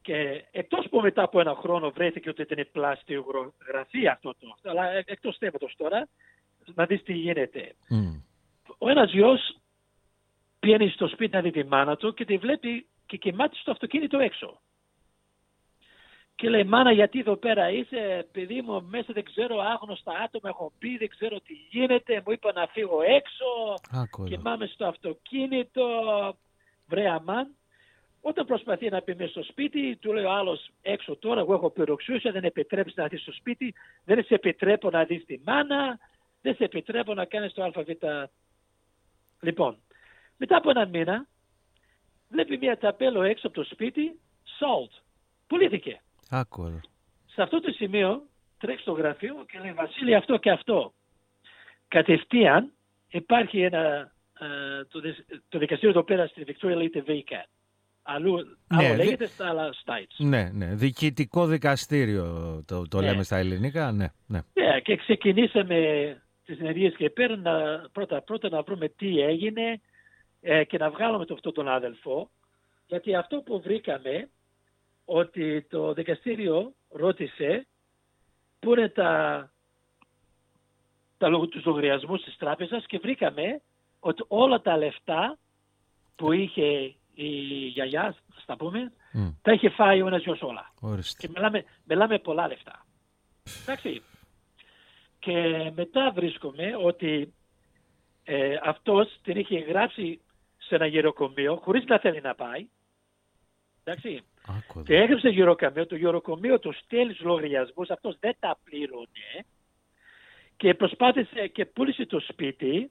Και 0.03 0.45
εκτός 0.51 0.87
που 0.91 1.01
μετά 1.01 1.23
από 1.23 1.41
ένα 1.41 1.55
χρόνο 1.55 1.91
βρέθηκε 1.91 2.29
ότι 2.29 2.43
ήταν 2.43 2.69
πλαστιογραφία 2.73 4.13
αυτό 4.13 4.35
το, 4.39 4.71
αλλά 4.71 4.91
ε, 4.91 5.03
εκτός 5.07 5.37
θέματος 5.37 5.75
τώρα, 5.77 6.09
να 6.75 6.87
δεις 6.87 7.03
τι 7.03 7.13
γίνεται. 7.13 7.75
Mm. 7.91 8.23
Ο 8.79 8.89
ένας 8.89 9.13
γιος 9.13 9.57
πιένει 10.59 10.89
στο 10.89 11.09
σπίτι 11.09 11.37
να 11.37 11.43
δει 11.43 11.51
τη 11.51 11.65
μάνα 11.65 11.97
του 11.97 12.15
και 12.15 12.25
τη 12.25 12.37
βλέπει 12.37 12.87
και 13.07 13.17
κοιμάται 13.17 13.57
στο 13.61 13.71
αυτοκίνητο 13.71 14.19
έξω. 14.19 14.61
Και 16.35 16.49
λέει, 16.49 16.65
μάνα 16.65 16.93
γιατί 16.93 17.19
εδώ 17.19 17.37
πέρα 17.37 17.71
είσαι, 17.71 18.29
παιδί 18.33 18.63
μου, 18.63 18.83
μέσα 18.83 19.13
δεν 19.13 19.25
ξέρω, 19.25 19.59
άγνωστα 19.59 20.13
άτομα 20.13 20.49
έχω 20.49 20.73
πει, 20.79 20.97
δεν 20.97 21.09
ξέρω 21.09 21.41
τι 21.41 21.53
γίνεται, 21.71 22.23
μου 22.27 22.33
είπα 22.33 22.53
να 22.53 22.67
φύγω 22.67 23.03
έξω 23.03 23.75
και 24.29 24.39
μάμε 24.39 24.67
στο 24.67 24.87
αυτοκίνητο, 24.87 25.85
βρε 26.87 27.11
αμάν. 27.11 27.55
Όταν 28.21 28.47
προσπαθεί 28.47 28.89
να 28.89 29.03
πει 29.03 29.15
μέσα 29.15 29.31
στο 29.31 29.43
σπίτι, 29.43 29.97
του 29.97 30.13
λέει 30.13 30.25
ο 30.25 30.31
άλλος 30.31 30.71
έξω 30.83 31.17
τώρα, 31.17 31.41
εγώ 31.41 31.55
έχω 31.55 31.71
πυροξούσια, 31.71 32.33
δεν 32.33 32.45
επιτρέπει 32.45 32.93
να 32.97 33.07
δει 33.07 33.17
στο 33.17 33.33
σπίτι, 33.33 33.75
δεν 34.05 34.25
σε 34.25 34.35
επιτρέπω 34.35 34.91
να 34.91 35.05
δεις 35.05 35.25
τη 35.25 35.39
μάνα. 35.45 35.99
δεν 36.41 36.55
σε 36.55 36.65
επιτρέπω 36.65 37.15
να 37.15 37.25
κάνεις 37.25 37.53
το 37.53 37.63
ΑΒ. 37.63 37.89
Λοιπόν, 39.41 39.79
μετά 40.37 40.57
από 40.57 40.71
έναν 40.71 40.89
μήνα 40.89 41.27
βλέπει 42.29 42.59
μια 42.59 42.79
ταπέλο 42.79 43.23
έξω 43.23 43.47
από 43.47 43.57
το 43.57 43.65
σπίτι, 43.65 44.21
salt. 44.59 45.03
Πουλήθηκε. 45.47 46.01
Άκουα. 46.31 46.81
Σε 47.27 47.43
αυτό 47.43 47.61
το 47.61 47.73
σημείο 47.73 48.23
τρέχει 48.59 48.81
στο 48.81 48.93
γραφείο 48.93 49.45
και 49.49 49.59
λέει 49.59 49.73
Βασίλη 49.73 50.15
αυτό 50.15 50.37
και 50.37 50.51
αυτό. 50.51 50.93
Κατευθείαν 51.89 52.73
υπάρχει 53.09 53.61
ένα, 53.61 54.13
ε, 54.41 54.85
το, 54.85 55.01
το 55.49 55.59
δικαστήριο 55.59 55.91
εδώ 55.91 56.03
πέρα 56.03 56.27
στη 56.27 56.45
Victoria 56.47 56.77
λέγεται 56.77 57.05
VCAT. 57.07 57.60
Αλλού, 58.15 58.35
Ναι, 58.37 58.45
άλλο 58.69 58.89
δι- 58.89 58.97
λέγεται 58.97 59.27
στα 59.27 59.49
άλλα 59.49 59.75
states. 59.85 60.15
Ναι, 60.17 60.51
ναι. 60.53 60.75
Διοικητικό 60.75 61.47
δικαστήριο 61.47 62.25
το, 62.67 62.89
το 62.89 63.01
Ναι. 63.01 63.07
λέμε 63.11 63.23
στα 63.23 63.37
ελληνικά. 63.37 63.93
Ναι, 63.93 64.07
ναι. 64.27 64.41
Ναι, 64.53 64.81
και 64.81 64.97
ξεκινήσαμε 64.97 65.77
τις 66.45 66.59
ενεργείες 66.61 66.95
και 66.97 67.11
πέρα 67.11 67.37
να, 67.37 67.81
πρώτα, 67.93 68.23
πρώτα 68.23 68.49
να 68.49 68.63
βρούμε 68.63 68.89
τι 68.89 69.21
έγινε 69.21 69.81
ε, 70.41 70.65
και 70.65 70.79
να 70.79 70.91
βγάλουμε 70.91 71.25
το, 71.25 71.35
αυτό 71.35 71.53
τον 71.53 71.69
άδελφο. 71.69 72.31
Γιατί 72.87 73.15
αυτό 73.15 73.37
που 73.41 73.61
βρήκαμε, 73.61 74.29
ότι 75.05 75.63
το 75.71 75.93
δικαστήριο 75.93 76.73
ρώτησε 76.89 77.67
πού 78.59 78.73
είναι 78.73 78.89
τα, 78.89 79.53
τα, 81.19 81.29
λογο- 81.29 81.49
τους 81.49 81.65
λογαριασμούς 81.65 82.23
της 82.25 82.37
τράπεζας 82.37 82.87
και 82.87 82.99
βρήκαμε 82.99 83.61
ότι 84.01 84.25
όλα 84.29 84.61
τα 84.61 84.77
λεφτά 84.77 85.39
που 86.17 86.33
είχε 86.33 86.95
η 87.15 87.29
γιαγιά, 87.67 88.17
θα 88.47 88.57
πούμε, 88.57 88.93
Μμ, 89.13 89.29
τα 89.43 89.53
είχε 89.53 89.69
φάει 89.69 90.03
ο 90.03 90.07
ένας 90.07 90.23
γιος 90.23 90.43
όλα. 90.43 90.73
ορίστε. 90.81 91.27
Και 91.27 91.33
μιλάμε, 91.35 91.65
μιλάμε 91.85 92.19
πολλά 92.19 92.49
λεφτά. 92.49 92.87
Εντάξει. 93.63 94.03
Και 95.19 95.71
μετά 95.75 96.13
βρίσκουμε 96.15 96.77
ότι 96.83 97.35
ε, 98.25 98.57
αυτός 98.63 99.19
την 99.23 99.37
είχε 99.37 99.59
γράψει 99.59 100.21
σε 100.59 100.75
ένα 100.75 100.87
γεροκομείο 100.87 101.57
χωρίς 101.57 101.85
να 101.85 101.99
θέλει 101.99 102.21
να 102.21 102.35
πάει. 102.35 102.69
Εντάξει. 103.85 104.23
Άκουα. 104.47 104.83
Και 104.83 104.97
έγραψε 104.97 105.29
γεροκομείο, 105.29 105.87
το 105.87 105.97
γεροκομείο 105.97 106.59
του 106.59 106.73
στέλνει 106.73 107.13
τους 107.13 107.25
λογαριασμούς, 107.25 107.91
αυτός 107.91 108.17
δεν 108.21 108.37
τα 108.39 108.59
πλήρωνε 108.65 109.45
και 110.57 110.75
προσπάθησε 110.75 111.47
και 111.47 111.65
πούλησε 111.65 112.07
το 112.07 112.21
σπίτι 112.21 112.91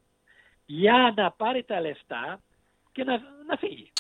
για 0.66 1.14
να 1.16 1.32
πάρει 1.32 1.64
τα 1.64 1.82
λεφτά 1.82 2.42
και 2.92 3.04
να, 3.04 3.18
να 3.48 3.58
φύγει. 3.58 3.92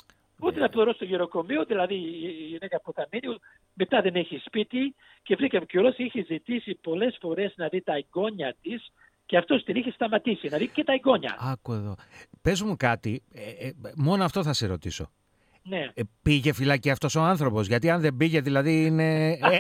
Ούτε 0.42 0.60
να 0.60 0.70
πληρώσει 0.70 0.98
το 1.00 1.06
γεροκομείο, 1.06 1.64
δηλαδή 1.66 1.96
η 1.96 2.36
η 2.40 2.46
γυναίκα 2.52 2.82
που 2.82 2.94
θα 2.94 3.08
μείνει, 3.12 3.36
μετά 3.74 4.02
δεν 4.02 4.16
έχει 4.16 4.38
σπίτι 4.46 4.96
και 5.24 5.36
βρήκαμε 5.36 5.66
κιόλας 5.66 5.98
είχε 5.98 6.24
ζητήσει 6.28 6.76
πολλές 6.82 7.18
φορές 7.22 7.54
να 7.56 7.68
δει 7.68 7.82
τα 7.82 7.94
εγγόνια 7.96 8.56
της 8.62 8.92
και 9.26 9.38
αυτός 9.38 9.64
την 9.64 9.76
είχε 9.76 9.92
σταματήσει, 9.92 10.48
να 10.50 10.58
δει 10.58 10.68
και 10.68 10.84
τα 10.84 10.94
εγγόνια. 10.94 11.36
Άκου 11.40 11.74
εδώ. 11.74 11.96
Πες 12.42 12.62
μου 12.62 12.76
κάτι, 12.78 13.24
ε, 13.34 13.68
ε, 13.68 13.72
μόνο 13.96 14.24
αυτό 14.24 14.44
θα 14.44 14.54
σε 14.54 14.68
ρωτήσω. 14.68 15.10
Ναι. 15.64 15.88
Ε, 15.94 16.02
πήγε 16.22 16.54
φυλακή 16.54 16.90
αυτός 16.90 17.16
ο 17.16 17.22
άνθρωπος, 17.22 17.68
γιατί 17.68 17.90
αν 17.90 18.02
δεν 18.02 18.16
πήγε 18.18 18.42
δηλαδή 18.42 18.86
είναι, 18.86 19.28
ε, 19.32 19.56
ε, 19.56 19.60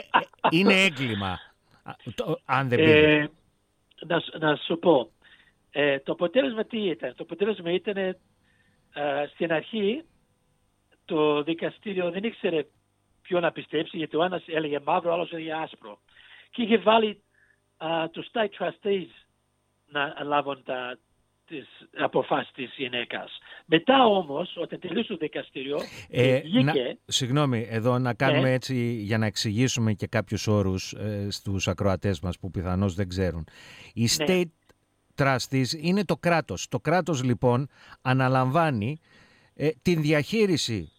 είναι 0.50 0.74
έγκλημα. 0.83 1.39
Α, 1.83 1.93
το- 2.15 2.39
αν 2.45 2.67
δεν 2.69 2.77
πήγε. 2.77 2.91
Ε, 2.91 3.29
να, 4.07 4.19
σου- 4.19 4.38
να 4.39 4.55
σου 4.55 4.79
πω, 4.79 5.12
ε, 5.71 6.00
το 6.00 6.12
αποτέλεσμα 6.12 6.65
τι 6.65 6.77
ήταν; 6.89 7.09
Το 7.15 7.24
αποτέλεσμα 7.24 7.71
ήταν 7.71 7.98
ε, 7.98 8.15
στην 9.33 9.51
αρχή 9.53 10.03
το 11.09 11.43
δικαστήριο 11.43 12.11
δεν 12.11 12.23
ήξερε 12.23 12.65
ποιο 13.21 13.39
να 13.39 13.51
πιστέψει 13.51 13.97
γιατί 13.97 14.15
ο 14.17 14.23
ένας 14.23 14.43
έλεγε 14.45 14.79
μαύρο, 14.85 15.09
ο 15.09 15.13
άλλος 15.13 15.31
έλεγε 15.31 15.53
άσπρο. 15.53 15.99
Και 16.51 16.61
είχε 16.61 16.77
βάλει 16.77 17.21
α, 17.77 18.09
τους 18.09 18.27
state 18.33 18.63
trustees 18.63 19.07
να 19.91 20.23
λάβουν 20.23 20.63
τα, 20.63 20.97
τις 21.45 21.67
αποφάσεις 21.97 22.51
της 22.53 22.73
γυναίκας. 22.77 23.37
Μετά 23.65 24.05
όμως, 24.05 24.53
όταν 24.57 24.79
τελείωσε 24.79 25.07
το 25.07 25.17
δικαστήριο, 25.17 25.77
Ε, 26.09 26.39
βγήκε... 26.39 26.63
να, 26.63 26.73
συγγνώμη, 27.05 27.67
εδώ 27.69 27.97
να 27.99 28.13
κάνουμε 28.13 28.47
Ναι. 28.47 28.53
έτσι 28.53 28.75
για 28.93 29.17
να 29.17 29.25
εξηγήσουμε 29.25 29.93
και 29.93 30.07
κάποιους 30.07 30.47
όρους 30.47 30.93
ε, 30.93 31.27
στους 31.31 31.67
ακροατές 31.67 32.19
μας 32.19 32.39
που 32.39 32.51
πιθανώς 32.51 32.93
δεν 32.95 33.07
ξέρουν. 33.09 33.47
Οι 33.93 34.01
Ναι. 34.01 34.25
state 34.27 34.51
trustees 35.23 35.71
είναι 35.81 36.05
το 36.05 36.15
κράτος. 36.17 36.67
Το 36.67 36.79
κράτος 36.79 37.23
λοιπόν 37.23 37.67
αναλαμβάνει 38.01 38.99
ε, 39.55 39.69
την 39.81 40.01
διαχείριση 40.01 40.91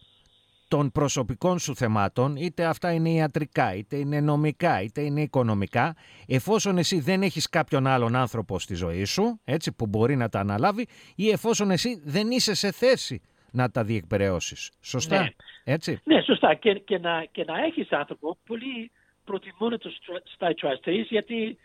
των 0.71 0.91
προσωπικών 0.91 1.59
σου 1.59 1.75
θεμάτων, 1.75 2.35
είτε 2.35 2.65
αυτά 2.65 2.91
είναι 2.93 3.09
ιατρικά, 3.09 3.75
είτε 3.75 3.95
είναι 3.97 4.19
νομικά, 4.21 4.81
είτε 4.81 5.01
είναι 5.01 5.21
οικονομικά, 5.21 5.95
εφόσον 6.27 6.77
εσύ 6.77 6.99
δεν 6.99 7.21
έχεις 7.21 7.49
κάποιον 7.49 7.87
άλλον 7.87 8.15
άνθρωπο 8.15 8.59
στη 8.59 8.75
ζωή 8.75 9.03
σου, 9.03 9.39
έτσι, 9.43 9.71
που 9.71 9.87
μπορεί 9.87 10.15
να 10.15 10.29
τα 10.29 10.39
αναλάβει, 10.39 10.87
ή 11.15 11.29
εφόσον 11.29 11.71
εσύ 11.71 12.01
δεν 12.05 12.31
είσαι 12.31 12.53
σε 12.53 12.71
θέση 12.71 13.21
να 13.51 13.71
τα 13.71 13.83
διεκπαιρεώσεις. 13.83 14.71
Σωστά, 14.81 15.21
Ναι. 15.21 15.29
έτσι. 15.63 15.99
Ναι, 16.03 16.21
σωστά. 16.21 16.53
Και, 16.53 16.73
και, 16.73 16.97
να, 16.99 17.25
και 17.31 17.43
να 17.43 17.63
έχεις 17.63 17.91
άνθρωπο, 17.91 18.37
πολλοί 18.45 18.91
προτιμούν 19.23 19.79
τους 19.79 19.97
state 20.39 20.47
trustees 20.47 21.05
γιατί 21.09 21.57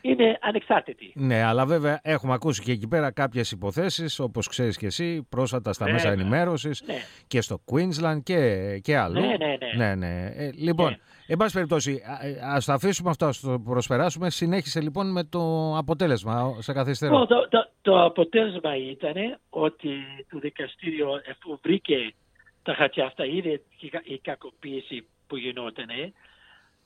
είναι 0.00 0.38
ανεξάρτητοι. 0.40 1.12
Ναι, 1.14 1.42
αλλά 1.42 1.66
βέβαια 1.66 2.00
έχουμε 2.02 2.32
ακούσει 2.32 2.62
και 2.62 2.72
εκεί 2.72 2.88
πέρα 2.88 3.10
κάποιες 3.10 3.50
υποθέσεις, 3.50 4.18
όπως 4.18 4.48
ξέρεις 4.48 4.76
και 4.76 4.86
εσύ, 4.86 5.26
πρόσφατα 5.28 5.72
στα 5.72 5.84
μέσα 5.90 6.08
Βέβαια. 6.08 6.20
ενημέρωσης 6.24 6.82
Ναι. 6.86 6.94
και 7.26 7.40
στο 7.40 7.60
Queensland 7.72 8.22
και, 8.22 8.78
και 8.82 8.96
αλλού. 8.96 9.20
Ναι, 9.20 9.26
ναι, 9.26 9.56
ναι. 9.76 9.84
ναι, 9.86 9.94
ναι. 9.94 10.26
Ε, 10.26 10.50
λοιπόν, 10.54 10.90
Ναι. 10.90 10.96
εν 11.26 11.36
πάση 11.36 11.52
περιπτώσει, 11.54 12.02
α- 12.06 12.26
ε, 12.26 12.38
ας 12.42 12.64
το 12.64 12.72
αφήσουμε 12.72 13.10
αυτό, 13.10 13.26
ας 13.26 13.40
το 13.40 13.58
προσπεράσουμε. 13.64 14.30
Συνέχισε 14.30 14.80
λοιπόν 14.80 15.12
με 15.12 15.24
το 15.24 15.74
αποτέλεσμα, 15.76 16.56
σε 16.58 16.72
καθυστερώ. 16.72 17.18
Λοιπόν, 17.18 17.26
το, 17.28 17.48
το, 17.48 17.70
το 17.82 18.04
αποτέλεσμα 18.04 18.76
ήταν 18.76 19.38
ότι 19.50 19.88
το 20.30 20.38
δικαστήριο 20.38 21.08
εφού 21.24 21.58
βρήκε 21.62 22.14
τα 22.62 22.74
χαρτιά 22.74 23.04
αυτά, 23.04 23.24
είδε 23.24 23.60
η 23.80 23.88
κα- 23.88 24.02
η 24.04 24.18
κακοποίηση 24.18 25.06
που 25.26 25.36
γινόταν, 25.36 25.86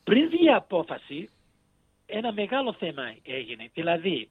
πριν 0.04 0.28
βγει 0.28 0.44
η 0.44 0.50
απόφαση, 0.50 1.28
ένα 2.07 2.33
μεγάλο 2.33 2.73
θέμα 2.73 3.15
έγινε. 3.23 3.71
Δηλαδή, 3.75 4.31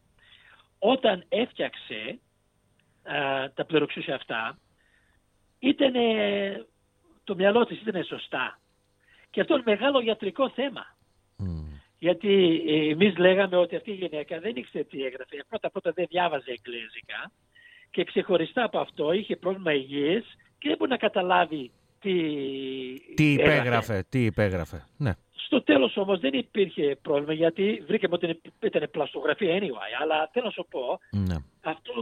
όταν 0.79 1.25
έφτιαξε 1.29 2.19
α, 3.03 3.51
τα 3.53 3.65
πληροξούσια 3.65 4.15
αυτά, 4.15 4.59
ήταν 5.59 5.93
το 7.23 7.35
μυαλό 7.35 7.65
της 7.65 7.81
ήταν 7.81 8.03
σωστά. 8.03 8.59
Και 9.29 9.41
αυτό 9.41 9.53
είναι 9.53 9.63
μεγάλο 9.65 10.01
ιατρικό 10.01 10.49
θέμα. 10.49 10.95
Μμ. 11.37 11.63
Γιατί 11.99 12.61
εμείς 12.89 13.17
λέγαμε 13.17 13.55
ότι 13.57 13.75
αυτή 13.75 13.91
η 13.91 13.93
γυναίκα 13.93 14.39
δεν 14.39 14.55
ήξερε 14.55 14.83
τι 14.83 15.03
έγραφε. 15.03 15.43
Πρώτα 15.47 15.69
πρώτα 15.71 15.91
δεν 15.91 16.05
διάβαζε 16.09 16.51
εγγλέζικα 16.51 17.31
και 17.91 18.03
ξεχωριστά 18.03 18.63
από 18.63 18.79
αυτό 18.79 19.11
είχε 19.11 19.35
πρόβλημα 19.35 19.73
υγείας 19.73 20.25
και 20.57 20.67
δεν 20.67 20.77
μπορεί 20.77 20.91
να 20.91 20.97
καταλάβει 20.97 21.71
τι, 21.99 22.13
Τι 23.15 23.33
έγραφε. 23.33 23.55
υπέγραφε, 23.55 24.03
τι 24.09 24.25
υπέγραφε. 24.25 24.85
Ναι. 24.97 25.13
Στο 25.45 25.63
τέλος 25.63 25.97
όμως 25.97 26.19
δεν 26.19 26.33
υπήρχε 26.33 26.97
πρόβλημα 27.01 27.33
γιατί 27.33 27.83
βρήκαμε 27.87 28.15
ότι 28.15 28.41
ήταν 28.59 28.89
πλαστογραφία 28.91 29.59
anyway. 29.59 29.91
Αλλά 30.01 30.29
θέλω 30.31 30.45
να 30.45 30.51
σου 30.51 30.67
πω, 30.69 30.99
ναι. 31.11 31.35
αυτό 31.61 31.93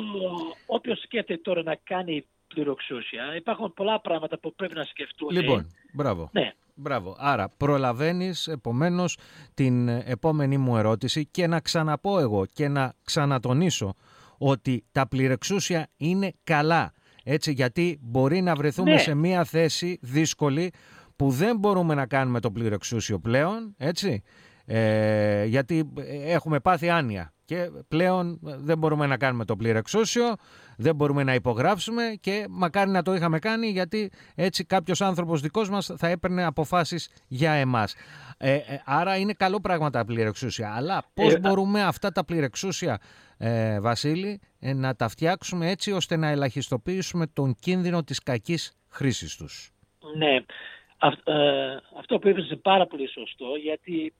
όποιος 0.66 1.00
σκέφτεται 1.00 1.42
τώρα 1.44 1.64
να 1.64 1.76
κάνει 1.84 2.26
πληροξούσια, 2.48 3.36
υπάρχουν 3.36 3.74
πολλά 3.74 4.02
πράγματα 4.02 4.40
που 4.40 4.54
πρέπει 4.56 4.76
να 4.76 4.84
σκεφτούν. 4.84 5.30
Λοιπόν, 5.30 5.68
μπράβο. 5.94 6.30
Ναι. 6.32 6.54
Μπράβο. 6.76 7.16
Άρα 7.20 7.50
προλαβαίνεις 7.58 8.48
επομένως 8.48 9.18
την 9.54 9.88
επόμενη 9.88 10.58
μου 10.58 10.78
ερώτηση 10.78 11.26
και 11.26 11.48
να 11.48 11.60
ξαναπώ 11.60 12.20
εγώ 12.20 12.46
και 12.54 12.68
να 12.68 12.94
ξανατονίσω 13.04 13.94
ότι 14.38 14.86
τα 14.92 15.08
πληρεξούσια 15.08 15.88
είναι 15.98 16.34
καλά. 16.44 16.94
Έτσι 17.24 17.52
γιατί 17.52 18.00
μπορεί 18.02 18.42
να 18.42 18.56
βρεθούμε 18.56 18.92
Ναι. 18.92 18.98
σε 18.98 19.14
μια 19.14 19.44
θέση 19.44 20.00
δύσκολη 20.02 20.72
που 21.22 21.30
δεν 21.30 21.58
μπορούμε 21.58 21.94
να 21.94 22.06
κάνουμε 22.06 22.40
το 22.40 22.52
πληρεξούσιο 22.52 23.20
πλέον, 23.20 23.76
έτσι. 23.78 24.24
Ε, 24.66 25.46
γιατί 25.46 25.92
έχουμε 26.26 26.60
πάθει 26.60 26.90
άνοια 26.90 27.34
και 27.46 27.70
πλέον 27.88 28.40
δεν 28.42 28.78
μπορούμε 28.78 29.08
να 29.08 29.18
κάνουμε 29.18 29.46
το 29.46 29.56
πληρεξούσιο, 29.56 30.36
δεν 30.78 30.96
μπορούμε 30.96 31.24
να 31.24 31.34
υπογράψουμε 31.34 32.04
και 32.22 32.46
μακάρι 32.50 32.90
να 32.90 33.02
το 33.02 33.14
είχαμε 33.14 33.40
κάνει 33.40 33.68
γιατί 33.68 34.12
έτσι 34.36 34.66
κάποιος 34.66 35.02
άνθρωπος 35.02 35.42
δικός 35.42 35.70
μας 35.70 35.92
θα 35.98 36.08
έπαιρνε 36.08 36.44
αποφάσεις 36.46 37.10
για 37.28 37.52
εμάς. 37.52 37.96
Ε, 38.38 38.54
ε, 38.54 38.62
άρα 38.86 39.18
είναι 39.18 39.34
καλό 39.34 39.60
πράγμα 39.62 39.90
τα 39.90 40.06
πληρεξούσια, 40.06 40.74
αλλά 40.76 41.04
πώς 41.14 41.34
Ε, 41.34 41.40
μπορούμε 41.40 41.84
αυτά 41.84 42.12
τα 42.12 42.26
πληρεξούσια, 42.26 43.00
ε, 43.38 43.80
Βασίλη, 43.80 44.40
ε, 44.60 44.74
να 44.74 44.96
τα 44.96 45.08
φτιάξουμε 45.08 45.70
έτσι 45.70 45.92
ώστε 45.92 46.16
να 46.16 46.28
ελαχιστοποιήσουμε 46.28 47.28
τον 47.28 47.56
κίνδυνο 47.60 48.04
της 48.04 48.24
κακής 48.24 48.74
χρήσης 48.90 49.36
τους; 49.36 49.72
Ναι. 50.18 50.36
Αυ- 51.04 51.28
ε, 51.28 51.78
αυτό 51.98 52.20
που 52.20 52.28
είπες 52.28 52.46
είναι 52.46 52.56
πάρα 52.56 52.86
πολύ 52.86 53.08
σωστό 53.10 53.56
γιατί 53.56 54.14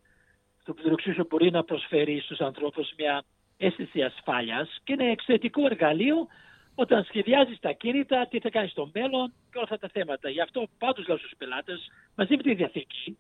το 0.64 0.74
πληροξούσιο 0.74 1.26
μπορεί 1.30 1.52
να 1.52 1.64
προσφέρει 1.64 2.20
στους 2.20 2.40
ανθρώπους 2.40 2.94
μια 2.98 3.24
αίσθηση 3.58 4.02
ασφάλειας 4.02 4.80
και 4.84 4.94
είναι 4.94 5.12
εξαιρετικό 5.12 5.66
εργαλείο 5.66 6.28
όταν 6.76 7.04
σχεδιάζεις 7.04 7.60
τα 7.60 7.72
κίνητα, 7.72 8.28
τι 8.28 8.40
θα 8.40 8.50
κάνεις 8.50 8.72
στο 8.72 8.90
μέλλον 8.94 9.28
και 9.28 9.58
όλα 9.58 9.64
αυτά 9.64 9.78
τα 9.78 9.90
θέματα. 9.94 10.30
Γι' 10.30 10.42
αυτό 10.42 10.68
πάντως 10.78 11.08
λέω 11.08 11.18
στους 11.18 11.34
πελάτες, 11.38 11.92
μαζί 12.16 12.36
με 12.36 12.44
τη 12.44 12.54
διαθήκη, 12.54 13.18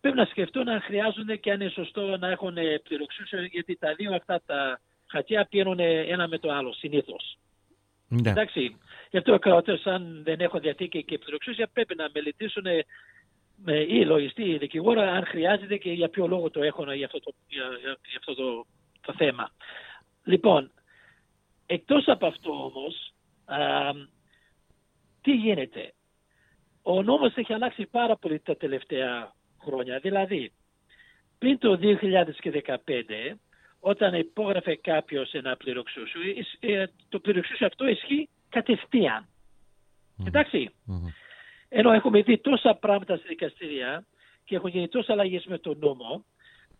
πρέπει 0.00 0.16
να 0.16 0.24
σκεφτούν 0.24 0.68
αν 0.68 0.80
χρειάζονται 0.80 1.36
και 1.36 1.50
αν 1.50 1.60
είναι 1.60 1.70
σωστό 1.70 2.16
να 2.16 2.28
έχουν 2.28 2.56
πληροξούσιο 2.82 3.44
γιατί 3.44 3.76
τα 3.76 3.94
δύο 3.94 4.14
αυτά 4.14 4.42
τα 4.46 4.80
χαρτιά 5.06 5.46
πίνουν 5.50 5.78
ένα 5.78 6.28
με 6.28 6.38
το 6.38 6.52
άλλο 6.52 6.72
συνήθως. 6.72 7.38
Ναι. 8.08 8.30
Εντάξει. 8.30 8.76
Γι' 9.12 9.18
αυτό 9.18 9.38
κρατώ, 9.38 9.78
αν 9.84 10.22
δεν 10.24 10.40
έχω 10.40 10.58
διαθήκη 10.58 11.04
και 11.04 11.18
πληροξούσια, 11.18 11.68
πρέπει 11.72 11.94
να 11.94 12.10
μελετήσουν 12.14 12.64
με 13.56 13.76
ή 13.76 14.04
λογιστή 14.04 14.42
ή 14.42 14.58
δικηγόρο 14.58 15.00
αν 15.00 15.26
χρειάζεται 15.26 15.76
και 15.76 15.92
για 15.92 16.08
ποιο 16.08 16.26
λόγο 16.26 16.50
το 16.50 16.62
έχουν 16.62 16.92
για 16.92 17.06
αυτό 17.06 17.20
το, 17.20 17.34
για, 17.48 17.64
για 17.82 18.18
αυτό 18.18 18.34
το, 18.34 18.66
το 19.00 19.14
θέμα. 19.16 19.50
Λοιπόν, 20.24 20.70
εκτός 21.66 22.08
από 22.08 22.26
αυτό 22.26 22.50
όμως, 22.64 23.12
α, 23.44 23.90
τι 25.20 25.32
γίνεται; 25.32 25.92
Ο 26.82 27.02
νόμος 27.02 27.34
έχει 27.34 27.52
αλλάξει 27.52 27.86
πάρα 27.86 28.16
πολύ 28.16 28.40
τα 28.40 28.56
τελευταία 28.56 29.34
χρόνια. 29.62 29.98
Δηλαδή, 29.98 30.52
πριν 31.38 31.58
το 31.58 31.78
2015, 31.80 33.36
όταν 33.80 34.14
υπόγραφε 34.14 34.76
κάποιος 34.76 35.32
ένα 35.32 35.56
πληροξούσιο, 35.56 36.20
ε, 36.60 36.84
το 37.08 37.18
πληροξούσιο 37.20 37.66
αυτό 37.66 37.86
ισχύει 37.86 38.28
κατευθείαν. 38.52 39.28
Mm. 40.18 40.26
Εντάξει. 40.26 40.70
Mm. 40.88 40.92
Ενώ 41.68 41.92
έχουμε 41.92 42.22
δει 42.22 42.38
τόσα 42.38 42.74
πράγματα 42.74 43.16
στη 43.16 43.28
δικαστήρια 43.28 44.06
και 44.44 44.56
έχουν 44.56 44.70
γίνει 44.70 44.88
τόσα 44.88 45.12
αλλαγές 45.12 45.44
με 45.44 45.58
τον 45.58 45.78
νόμο, 45.78 46.24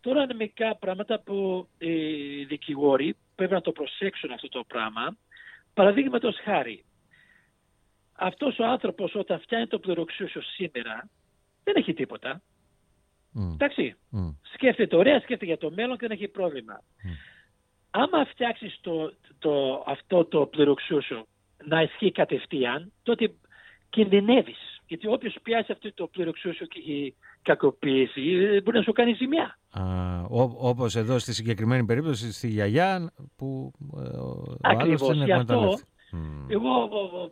τώρα 0.00 0.22
είναι 0.22 0.34
μερικά 0.34 0.76
πράγματα 0.76 1.20
που 1.20 1.68
οι 1.78 2.44
δικηγόροι 2.44 3.16
πρέπει 3.34 3.52
να 3.52 3.60
το 3.60 3.72
προσέξουν 3.72 4.30
αυτό 4.30 4.48
το 4.48 4.64
πράγμα. 4.66 5.16
Παραδείγματος 5.74 6.36
χάρη, 6.44 6.84
αυτός 8.12 8.58
ο 8.58 8.64
άνθρωπος 8.64 9.14
όταν 9.14 9.40
φτιάχνει 9.40 9.66
το 9.66 9.78
πληροξούσιο 9.78 10.42
σήμερα 10.42 11.08
δεν 11.64 11.74
έχει 11.76 11.94
τίποτα. 11.94 12.42
Mm. 13.34 13.52
Εντάξει. 13.52 13.96
Mm. 14.12 14.34
Σκέφτεται 14.54 14.96
ωραία, 14.96 15.16
σκέφτεται 15.16 15.44
για 15.44 15.58
το 15.58 15.70
μέλλον 15.70 15.98
και 15.98 16.06
δεν 16.06 16.16
έχει 16.16 16.28
πρόβλημα. 16.28 16.80
Mm. 16.80 17.08
Άμα 17.90 18.24
φτιάξεις 18.24 18.78
το, 18.80 19.14
το, 19.38 19.84
αυτό 19.86 20.24
το 20.24 20.46
πληροξούσιο 20.46 21.26
να 21.64 21.82
ισχύει 21.82 22.12
κατευθείαν, 22.12 22.92
τότε 23.02 23.32
κινδυνεύεις. 23.90 24.80
Γιατί 24.86 25.06
όποιος 25.06 25.36
πιάσει 25.42 25.72
αυτό 25.72 25.94
το 25.94 26.06
πληροξούσιο 26.06 26.66
και 26.66 26.78
έχει 26.78 27.14
κακοποίηση, 27.42 28.20
μπορεί 28.64 28.76
να 28.76 28.82
σου 28.82 28.92
κάνει 28.92 29.12
ζημιά. 29.12 29.58
Όπως 30.58 30.96
εδώ 30.96 31.18
στη 31.18 31.34
συγκεκριμένη 31.34 31.84
περίπτωση 31.84 32.32
στη 32.32 32.48
γιαγιά 32.48 33.12
που 33.36 33.72
ε, 33.96 34.16
ο 34.16 34.56
Ακριβώς. 34.60 35.24
Γι' 35.24 35.32
αυτό 35.32 35.78
εγώ 36.48 36.88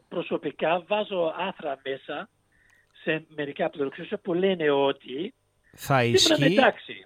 προσωπικά 0.09 0.85
βάζω 0.87 1.35
άθρα 1.49 1.81
μέσα 1.85 2.29
σε 3.03 3.27
μερικά 3.37 3.71
πληροξούσια 3.71 4.19
που 4.19 4.35
λένε 4.35 4.71
ότι 4.71 5.35
θα 5.83 6.05
ισχύει, 6.05 6.57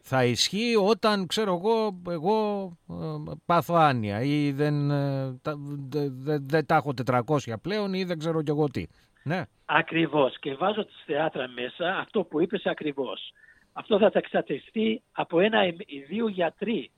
θα 0.02 0.24
ισχύει 0.24 0.74
όταν 0.76 1.26
ξέρω 1.26 1.54
εγώ, 1.54 2.00
εγώ 2.08 2.70
ε, 2.90 3.32
πάθω 3.46 3.74
άνοια 3.74 4.22
ή 4.22 4.52
δεν, 4.52 4.90
ε, 4.90 5.38
δεν, 5.88 6.46
δεν 6.48 6.66
τα 6.66 6.74
έχω 6.74 6.92
400 7.06 7.54
πλέον 7.62 7.94
ή 7.94 8.04
δεν 8.04 8.18
ξέρω 8.18 8.42
κι 8.42 8.50
εγώ 8.50 8.68
τι. 8.68 8.86
Ναι. 9.22 9.42
Ακριβώς. 9.64 10.38
Και 10.38 10.54
βάζω 10.54 10.84
τη 10.84 10.92
θεάτρα 11.06 11.48
μέσα 11.48 11.96
αυτό 11.98 12.24
που 12.24 12.40
είπες 12.40 12.66
ακριβώς. 12.66 13.32
Αυτό 13.72 13.98
θα 13.98 14.10
τα 14.10 14.18
εξαρτηθεί 14.18 15.02
από 15.12 15.40
ένα 15.40 15.66
ή 15.66 15.98
δύο 16.08 16.28
γιατροί. 16.28 16.90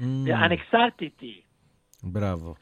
Mm. 0.00 0.30
Ανεξάρτητοι. 0.30 1.44
Μπράβο. 2.02 2.56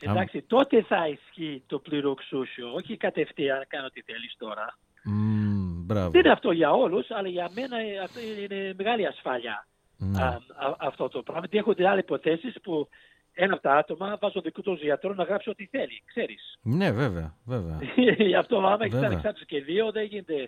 Εντάξει, 0.00 0.42
τότε 0.42 0.82
θα 0.82 1.08
ισχύει 1.08 1.62
το 1.66 1.78
πληροξούσιο, 1.78 2.72
όχι 2.72 2.96
κατευθείαν 2.96 3.64
κάνω 3.68 3.88
τι 3.88 4.02
θέλεις 4.02 4.34
τώρα. 4.38 4.78
Mm, 5.08 5.82
μπράβο. 5.86 6.10
Δεν 6.10 6.20
είναι 6.20 6.32
αυτό 6.32 6.50
για 6.50 6.70
όλους, 6.72 7.10
αλλά 7.10 7.28
για 7.28 7.50
μένα 7.54 7.76
αυτό 8.04 8.20
είναι 8.20 8.74
μεγάλη 8.76 9.06
ασφάλεια 9.06 9.66
ναι. 9.98 10.22
α, 10.22 10.26
α, 10.26 10.76
αυτό 10.78 11.08
το 11.08 11.22
πράγμα. 11.22 11.46
Και 11.46 11.58
έχω 11.58 11.74
άλλες 11.78 12.02
υποθέσεις 12.02 12.54
που 12.62 12.88
ένα 13.32 13.54
από 13.54 13.62
τα 13.62 13.74
άτομα 13.74 14.16
βάζω 14.20 14.40
δικού 14.40 14.62
τους 14.62 14.80
γιατρό 14.80 15.14
να 15.14 15.24
γράψει 15.24 15.50
ό,τι 15.50 15.66
θέλει, 15.66 16.02
ξέρεις. 16.04 16.58
Ναι, 16.62 16.90
βέβαια, 16.90 17.34
βέβαια. 17.44 17.78
Γι' 18.28 18.34
αυτό 18.34 18.56
άμα 18.56 18.78
έχεις 18.80 19.02
ανεξάρτητος 19.02 19.46
και 19.46 19.60
δύο 19.60 19.90
δεν 19.90 20.04
γίνεται 20.04 20.42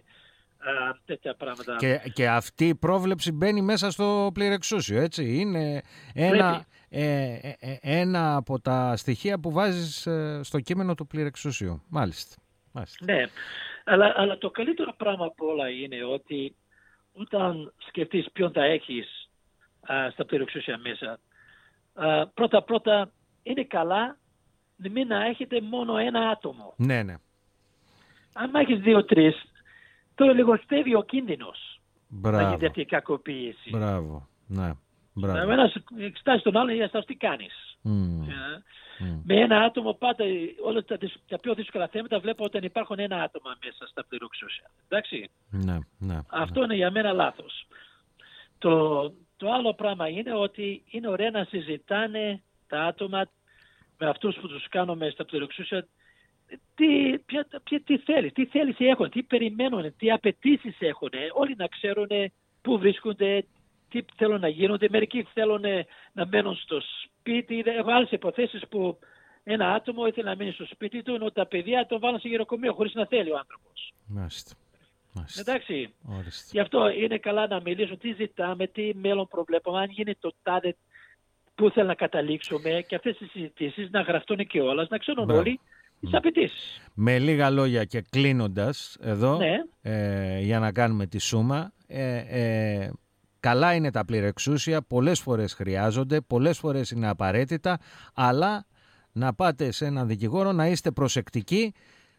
α, 0.59 0.99
τέτοια 1.05 1.35
πράγματα. 1.35 1.77
Και, 1.77 2.01
και 2.13 2.29
αυτή 2.29 2.69
η 2.69 2.75
πρόβλεψη 2.75 3.33
μπαίνει 3.33 3.63
μέσα 3.63 3.91
στο 3.91 4.31
πληρεξούσιο, 4.35 5.01
έτσι. 5.01 5.39
Είναι 5.39 5.83
ένα, 6.15 6.65
ε, 6.89 7.35
ε, 7.43 7.55
ε, 7.59 7.77
ένα 7.81 8.37
από 8.37 8.61
τα 8.61 8.97
στοιχεία 8.97 9.39
που 9.39 9.51
βάζεις 9.51 10.07
ε, 10.07 10.41
στο 10.43 10.61
κείμενο 10.61 10.95
του 10.95 11.07
πληρεξούσιου. 11.07 11.83
Μάλιστα. 11.89 12.37
Μάλιστα. 12.73 13.05
Ναι, 13.05 13.25
αλλά, 13.85 14.13
αλλά 14.17 14.39
το 14.39 14.51
καλύτερο 14.51 14.95
πράγμα 14.97 15.25
από 15.25 15.47
όλα 15.47 15.69
είναι 15.71 16.05
ότι 16.05 16.57
όταν 17.13 17.73
σκεφτείς 17.89 18.31
ποιον 18.33 18.53
θα 18.53 18.65
έχεις 18.65 19.31
στα 20.13 20.25
πληρεξούσια 20.25 20.79
μέσα, 20.79 21.19
πρώτα 22.35 22.63
πρώτα 22.63 23.13
είναι 23.43 23.65
καλά 23.65 24.19
να 24.77 24.91
μην 24.91 25.07
να 25.07 25.25
έχετε 25.25 25.61
μόνο 25.61 25.97
ένα 25.97 26.29
άτομο. 26.29 26.75
Ναι, 26.77 27.03
ναι. 27.03 27.15
Αν 28.33 28.55
έχεις 28.55 28.81
δύο-τρεις, 28.81 29.43
τώρα 30.15 30.33
λιγοστεύει 30.33 30.95
ο 30.95 31.03
κίνδυνος 31.03 31.81
Μπράβο. 32.09 32.45
να 32.45 32.51
γίνει 32.51 32.67
αυτή 32.67 32.81
η 32.81 32.85
κακοποίηση. 32.85 33.71
Μπράβο, 33.71 34.29
ναι. 34.47 34.73
Μπράβο. 35.13 35.39
Να 35.45 35.53
ένας 35.53 35.75
εξετάσει 35.99 36.43
τον 36.43 36.57
άλλον 36.57 36.75
για 36.75 36.91
τι 36.91 37.15
κάνεις. 37.15 37.79
Mm. 37.85 38.29
Mm. 39.01 39.21
Με 39.25 39.35
ένα 39.35 39.61
άτομο 39.61 39.93
πάντα 39.93 40.25
όλα 40.65 40.85
τα, 40.85 40.99
τα 41.29 41.39
πιο 41.39 41.55
δύσκολα 41.55 41.89
θέματα 41.89 42.21
βλέπω 42.21 42.45
όταν 42.45 42.63
υπάρχουν 42.63 42.99
ένα 42.99 43.23
άτομο 43.23 43.57
μέσα 43.65 43.87
στα 43.87 44.05
πληροξούσια. 44.09 44.71
Εντάξει. 44.89 45.31
Ναι, 45.51 45.79
ναι, 45.99 46.19
Αυτό 46.29 46.63
είναι 46.63 46.75
για 46.75 46.91
μένα 46.91 47.13
λάθος. 47.13 47.67
Το, 48.59 49.03
το 49.37 49.53
άλλο 49.53 49.75
πράγμα 49.75 50.09
είναι 50.09 50.35
ότι 50.35 50.83
είναι 50.91 51.09
ωραία 51.09 51.31
να 51.31 51.45
συζητάνε 51.45 52.43
τα 52.69 52.83
άτομα 52.83 53.27
με 53.99 54.09
αυτούς 54.09 54.37
που 54.37 54.49
τους 54.49 54.69
κάνουμε 54.69 55.11
στα 55.11 55.25
πληροξούσια 55.25 55.87
τι, 56.75 57.19
ποια, 57.19 57.47
ποια, 57.65 57.81
τι 57.81 57.99
θέλει, 57.99 58.33
τι 58.33 58.47
θέληση 58.47 58.85
έχουν, 58.85 59.11
τι 59.11 59.23
περιμένουν, 59.23 59.95
τι 59.97 60.11
απαιτήσεις 60.11 60.77
έχουν. 60.79 61.11
Όλοι 61.33 61.55
να 61.57 61.67
ξέρουν 61.67 62.09
πού 62.63 62.79
βρίσκονται, 62.79 63.45
τι 63.91 64.05
θέλουν 64.17 64.41
να 64.41 64.49
γίνονται. 64.49 64.89
Μερικοί 64.91 65.27
θέλουν 65.33 65.65
να 66.13 66.27
μένουν 66.27 66.57
στο 66.57 66.81
σπίτι. 67.21 67.63
Έχω 67.67 67.91
άλλε 67.91 68.07
υποθέσεις 68.11 68.63
που 68.69 68.99
ένα 69.45 69.73
άτομο 69.73 70.07
ήθελε 70.07 70.29
να 70.29 70.37
μείνει 70.37 70.53
στο 70.53 70.65
σπίτι 70.65 71.03
του, 71.03 71.15
ενώ 71.15 71.31
τα 71.31 71.47
παιδιά 71.47 71.87
τον 71.87 72.01
βάλουν 72.01 72.21
σε 72.21 72.29
γεροκομείο 72.29 72.73
χωρίς 72.73 72.95
να 72.95 73.07
θέλει 73.07 73.31
ο 73.31 73.37
άνθρωπος. 73.37 73.93
Μάλιστα. 74.07 74.55
Εντάξει. 75.39 75.95
Γι' 76.51 76.61
αυτό 76.61 76.91
είναι 76.91 77.19
καλά 77.19 77.47
να 77.47 77.61
μιλήσουμε 77.61 77.97
τι 77.97 78.13
ζητάμε, 78.13 78.67
τι 78.67 78.95
μέλλον 78.95 79.29
προβλέπουμε, 79.29 79.79
αν 79.81 79.91
γίνει 79.91 80.15
το 80.15 80.33
τάδε 80.43 80.77
πού 81.55 81.71
θέλει 81.71 81.87
να 81.87 81.95
καταλήξουμε 81.95 82.85
και 82.87 82.95
αυτές 82.95 83.17
τις 83.17 83.31
συζητήσεις 83.31 83.91
να 83.91 84.01
γραφτούν 84.01 84.47
και 84.47 84.61
όλα, 84.61 84.87
να 84.91 84.99
ξέρουν 84.99 85.25
Μπράβο. 85.25 85.41
όλοι 85.41 85.61
τις 86.01 86.15
απαιτήσεις. 86.15 86.81
Με 86.95 87.19
λίγα 87.19 87.51
λόγια 87.51 87.85
και 87.85 88.05
κλείνοντας 88.11 88.97
εδώ, 89.01 89.37
ναι. 89.37 89.57
ε, 89.83 90.41
για 90.41 90.59
να 90.59 90.73
κάνουμε 90.73 91.07
τη 91.07 91.19
σούμα, 91.19 91.73
ε, 91.87 92.17
ε, 92.17 92.91
καλά 93.41 93.75
είναι 93.75 93.91
τα 93.91 94.05
πληρεξούσια, 94.05 94.83
πολλές 94.83 95.21
φορές 95.21 95.53
χρειάζονται, 95.53 96.21
πολλές 96.21 96.59
φορές 96.59 96.91
είναι 96.91 97.09
απαραίτητα, 97.09 97.79
αλλά 98.15 98.67
να 99.13 99.35
πάτε 99.35 99.71
σε 99.71 99.87
έναν 99.87 100.07
δικηγόρο 100.07 100.53
να 100.53 100.67
είστε 100.67 100.91
προσεκτικοί 100.91 101.73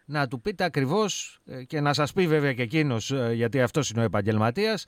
να 0.06 0.28
του 0.28 0.42
πείτε 0.42 0.64
ακριβώς 0.64 1.40
ε, 1.46 1.64
και 1.64 1.82
να 1.82 1.94
σας 1.94 2.14
πει 2.14 2.28
βέβαια 2.28 2.54
και 2.54 2.62
εκείνος, 2.62 3.12
ε, 3.12 3.32
γιατί 3.34 3.62
αυτός 3.62 3.90
είναι 3.90 4.02
ο 4.02 4.04
επαγγελματίας, 4.04 4.86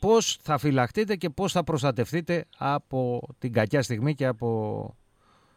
πώς 0.00 0.38
θα 0.42 0.58
φυλαχτείτε 0.58 1.16
και 1.16 1.30
πώς 1.30 1.52
θα 1.52 1.64
προστατευτείτε 1.64 2.44
από 2.58 3.28
την 3.38 3.52
κακιά 3.52 3.82
στιγμή 3.82 4.14
και 4.14 4.26
από 4.26 4.94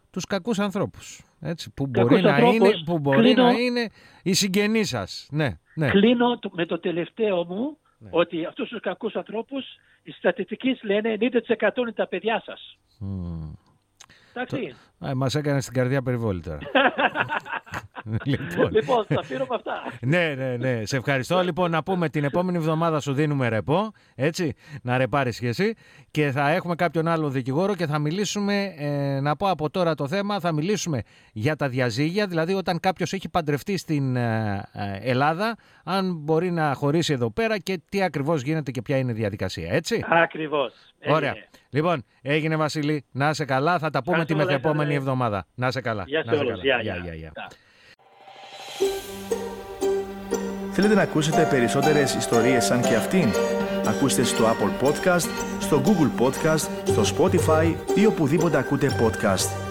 τους 0.09 0.25
κακούς 0.25 0.59
ανθρώπους. 0.59 1.21
Έτσι, 1.39 1.71
που 1.73 1.87
μπορεί, 1.87 2.21
να, 2.21 2.37
είναι, 2.37 2.69
που 2.85 2.99
μπορεί 2.99 3.17
κλείνω, 3.17 3.43
να 3.43 3.51
είναι 3.51 3.89
οι 4.23 4.33
συγγενείς 4.33 4.89
σας. 4.89 5.27
Ναι, 5.31 5.59
ναι. 5.75 5.89
Κλείνω 5.89 6.39
με 6.51 6.65
το 6.65 6.79
τελευταίο 6.79 7.45
μου 7.45 7.77
ναι. 7.97 8.09
ότι 8.11 8.45
αυτούς 8.45 8.69
τους 8.69 8.79
κακούς 8.79 9.15
ανθρώπους 9.15 9.65
οι 10.03 10.11
στατιστικές 10.11 10.79
λένε 10.83 11.17
90% 11.19 11.77
είναι 11.77 11.91
τα 11.91 12.07
παιδιά 12.07 12.43
σας. 12.45 12.77
Mm. 13.01 13.53
Εντάξει. 14.33 14.75
Το... 15.09 15.15
μας 15.15 15.35
έκανε 15.35 15.61
στην 15.61 15.73
καρδιά 15.73 16.01
περιβόλη 16.01 16.41
λοιπόν. 18.23 18.71
λοιπόν, 18.71 19.05
θα 19.05 19.19
αφήνω 19.19 19.45
με 19.49 19.55
αυτά. 19.55 19.83
ναι, 20.01 20.33
ναι, 20.37 20.57
ναι. 20.57 20.85
Σε 20.85 20.97
ευχαριστώ. 20.97 21.41
λοιπόν, 21.41 21.71
να 21.71 21.83
πούμε 21.83 22.09
την 22.09 22.23
επόμενη 22.23 22.57
εβδομάδα 22.57 22.99
σου 22.99 23.13
δίνουμε 23.13 23.47
ρεπό. 23.47 23.91
Έτσι, 24.15 24.53
να 24.81 24.97
ρεπάρεις 24.97 25.39
και 25.39 25.47
εσύ. 25.47 25.73
Και 26.11 26.31
θα 26.31 26.49
έχουμε 26.49 26.75
κάποιον 26.75 27.07
άλλο 27.07 27.29
δικηγόρο 27.29 27.75
και 27.75 27.85
θα 27.85 27.99
μιλήσουμε, 27.99 28.73
ε, 28.77 29.19
να 29.19 29.35
πω 29.35 29.49
από 29.49 29.69
τώρα 29.69 29.95
το 29.95 30.07
θέμα, 30.07 30.39
θα 30.39 30.51
μιλήσουμε 30.51 31.01
για 31.33 31.55
τα 31.55 31.69
διαζύγια. 31.69 32.27
Δηλαδή, 32.27 32.53
όταν 32.53 32.79
κάποιος 32.79 33.13
έχει 33.13 33.29
παντρευτεί 33.29 33.77
στην 33.77 34.15
ε, 34.15 34.63
ε, 34.73 35.09
Ελλάδα, 35.09 35.55
αν 35.83 36.15
μπορεί 36.15 36.51
να 36.51 36.73
χωρίσει 36.73 37.13
εδώ 37.13 37.31
πέρα 37.31 37.57
και 37.57 37.81
τι 37.89 38.03
ακριβώς 38.03 38.41
γίνεται 38.41 38.71
και 38.71 38.81
ποια 38.81 38.97
είναι 38.97 39.11
η 39.11 39.15
διαδικασία. 39.15 39.73
Έτσι. 39.73 40.05
Ακριβώς. 40.07 40.73
Ωραία. 41.07 41.33
Λοιπόν, 41.69 42.05
έγινε 42.21 42.55
Βασίλη, 42.55 43.05
να 43.11 43.29
είσαι 43.29 43.45
καλά. 43.45 43.79
Θα 43.79 43.89
τα 43.89 44.03
πούμε 44.03 44.25
τη 44.25 44.35
μεθεπόμενη 44.35 44.92
εβδομάδα. 44.93 45.45
Να 45.55 45.67
είσαι 45.67 45.81
καλά. 45.81 46.03
Γεια 46.07 46.23
σε 46.23 46.35
όλους. 46.35 46.61
Γεια, 46.61 46.81
γεια, 46.81 47.13
γεια. 47.13 47.31
Θέλετε 50.71 50.93
να 50.95 51.01
ακούσετε 51.01 51.47
περισσότερες 51.49 52.13
ιστορίες 52.13 52.65
σαν 52.65 52.81
και 52.81 52.95
αυτήν; 52.95 53.29
Ακούστε 53.87 54.23
στο 54.23 54.43
Apple 54.45 54.87
Podcast, 54.87 55.27
στο 55.59 55.81
Google 55.85 56.21
Podcast, 56.21 56.67
στο 56.83 57.01
Spotify 57.17 57.75
ή 57.95 58.05
οπουδήποτε 58.05 58.57
ακούτε 58.57 58.87
podcast. 59.01 59.62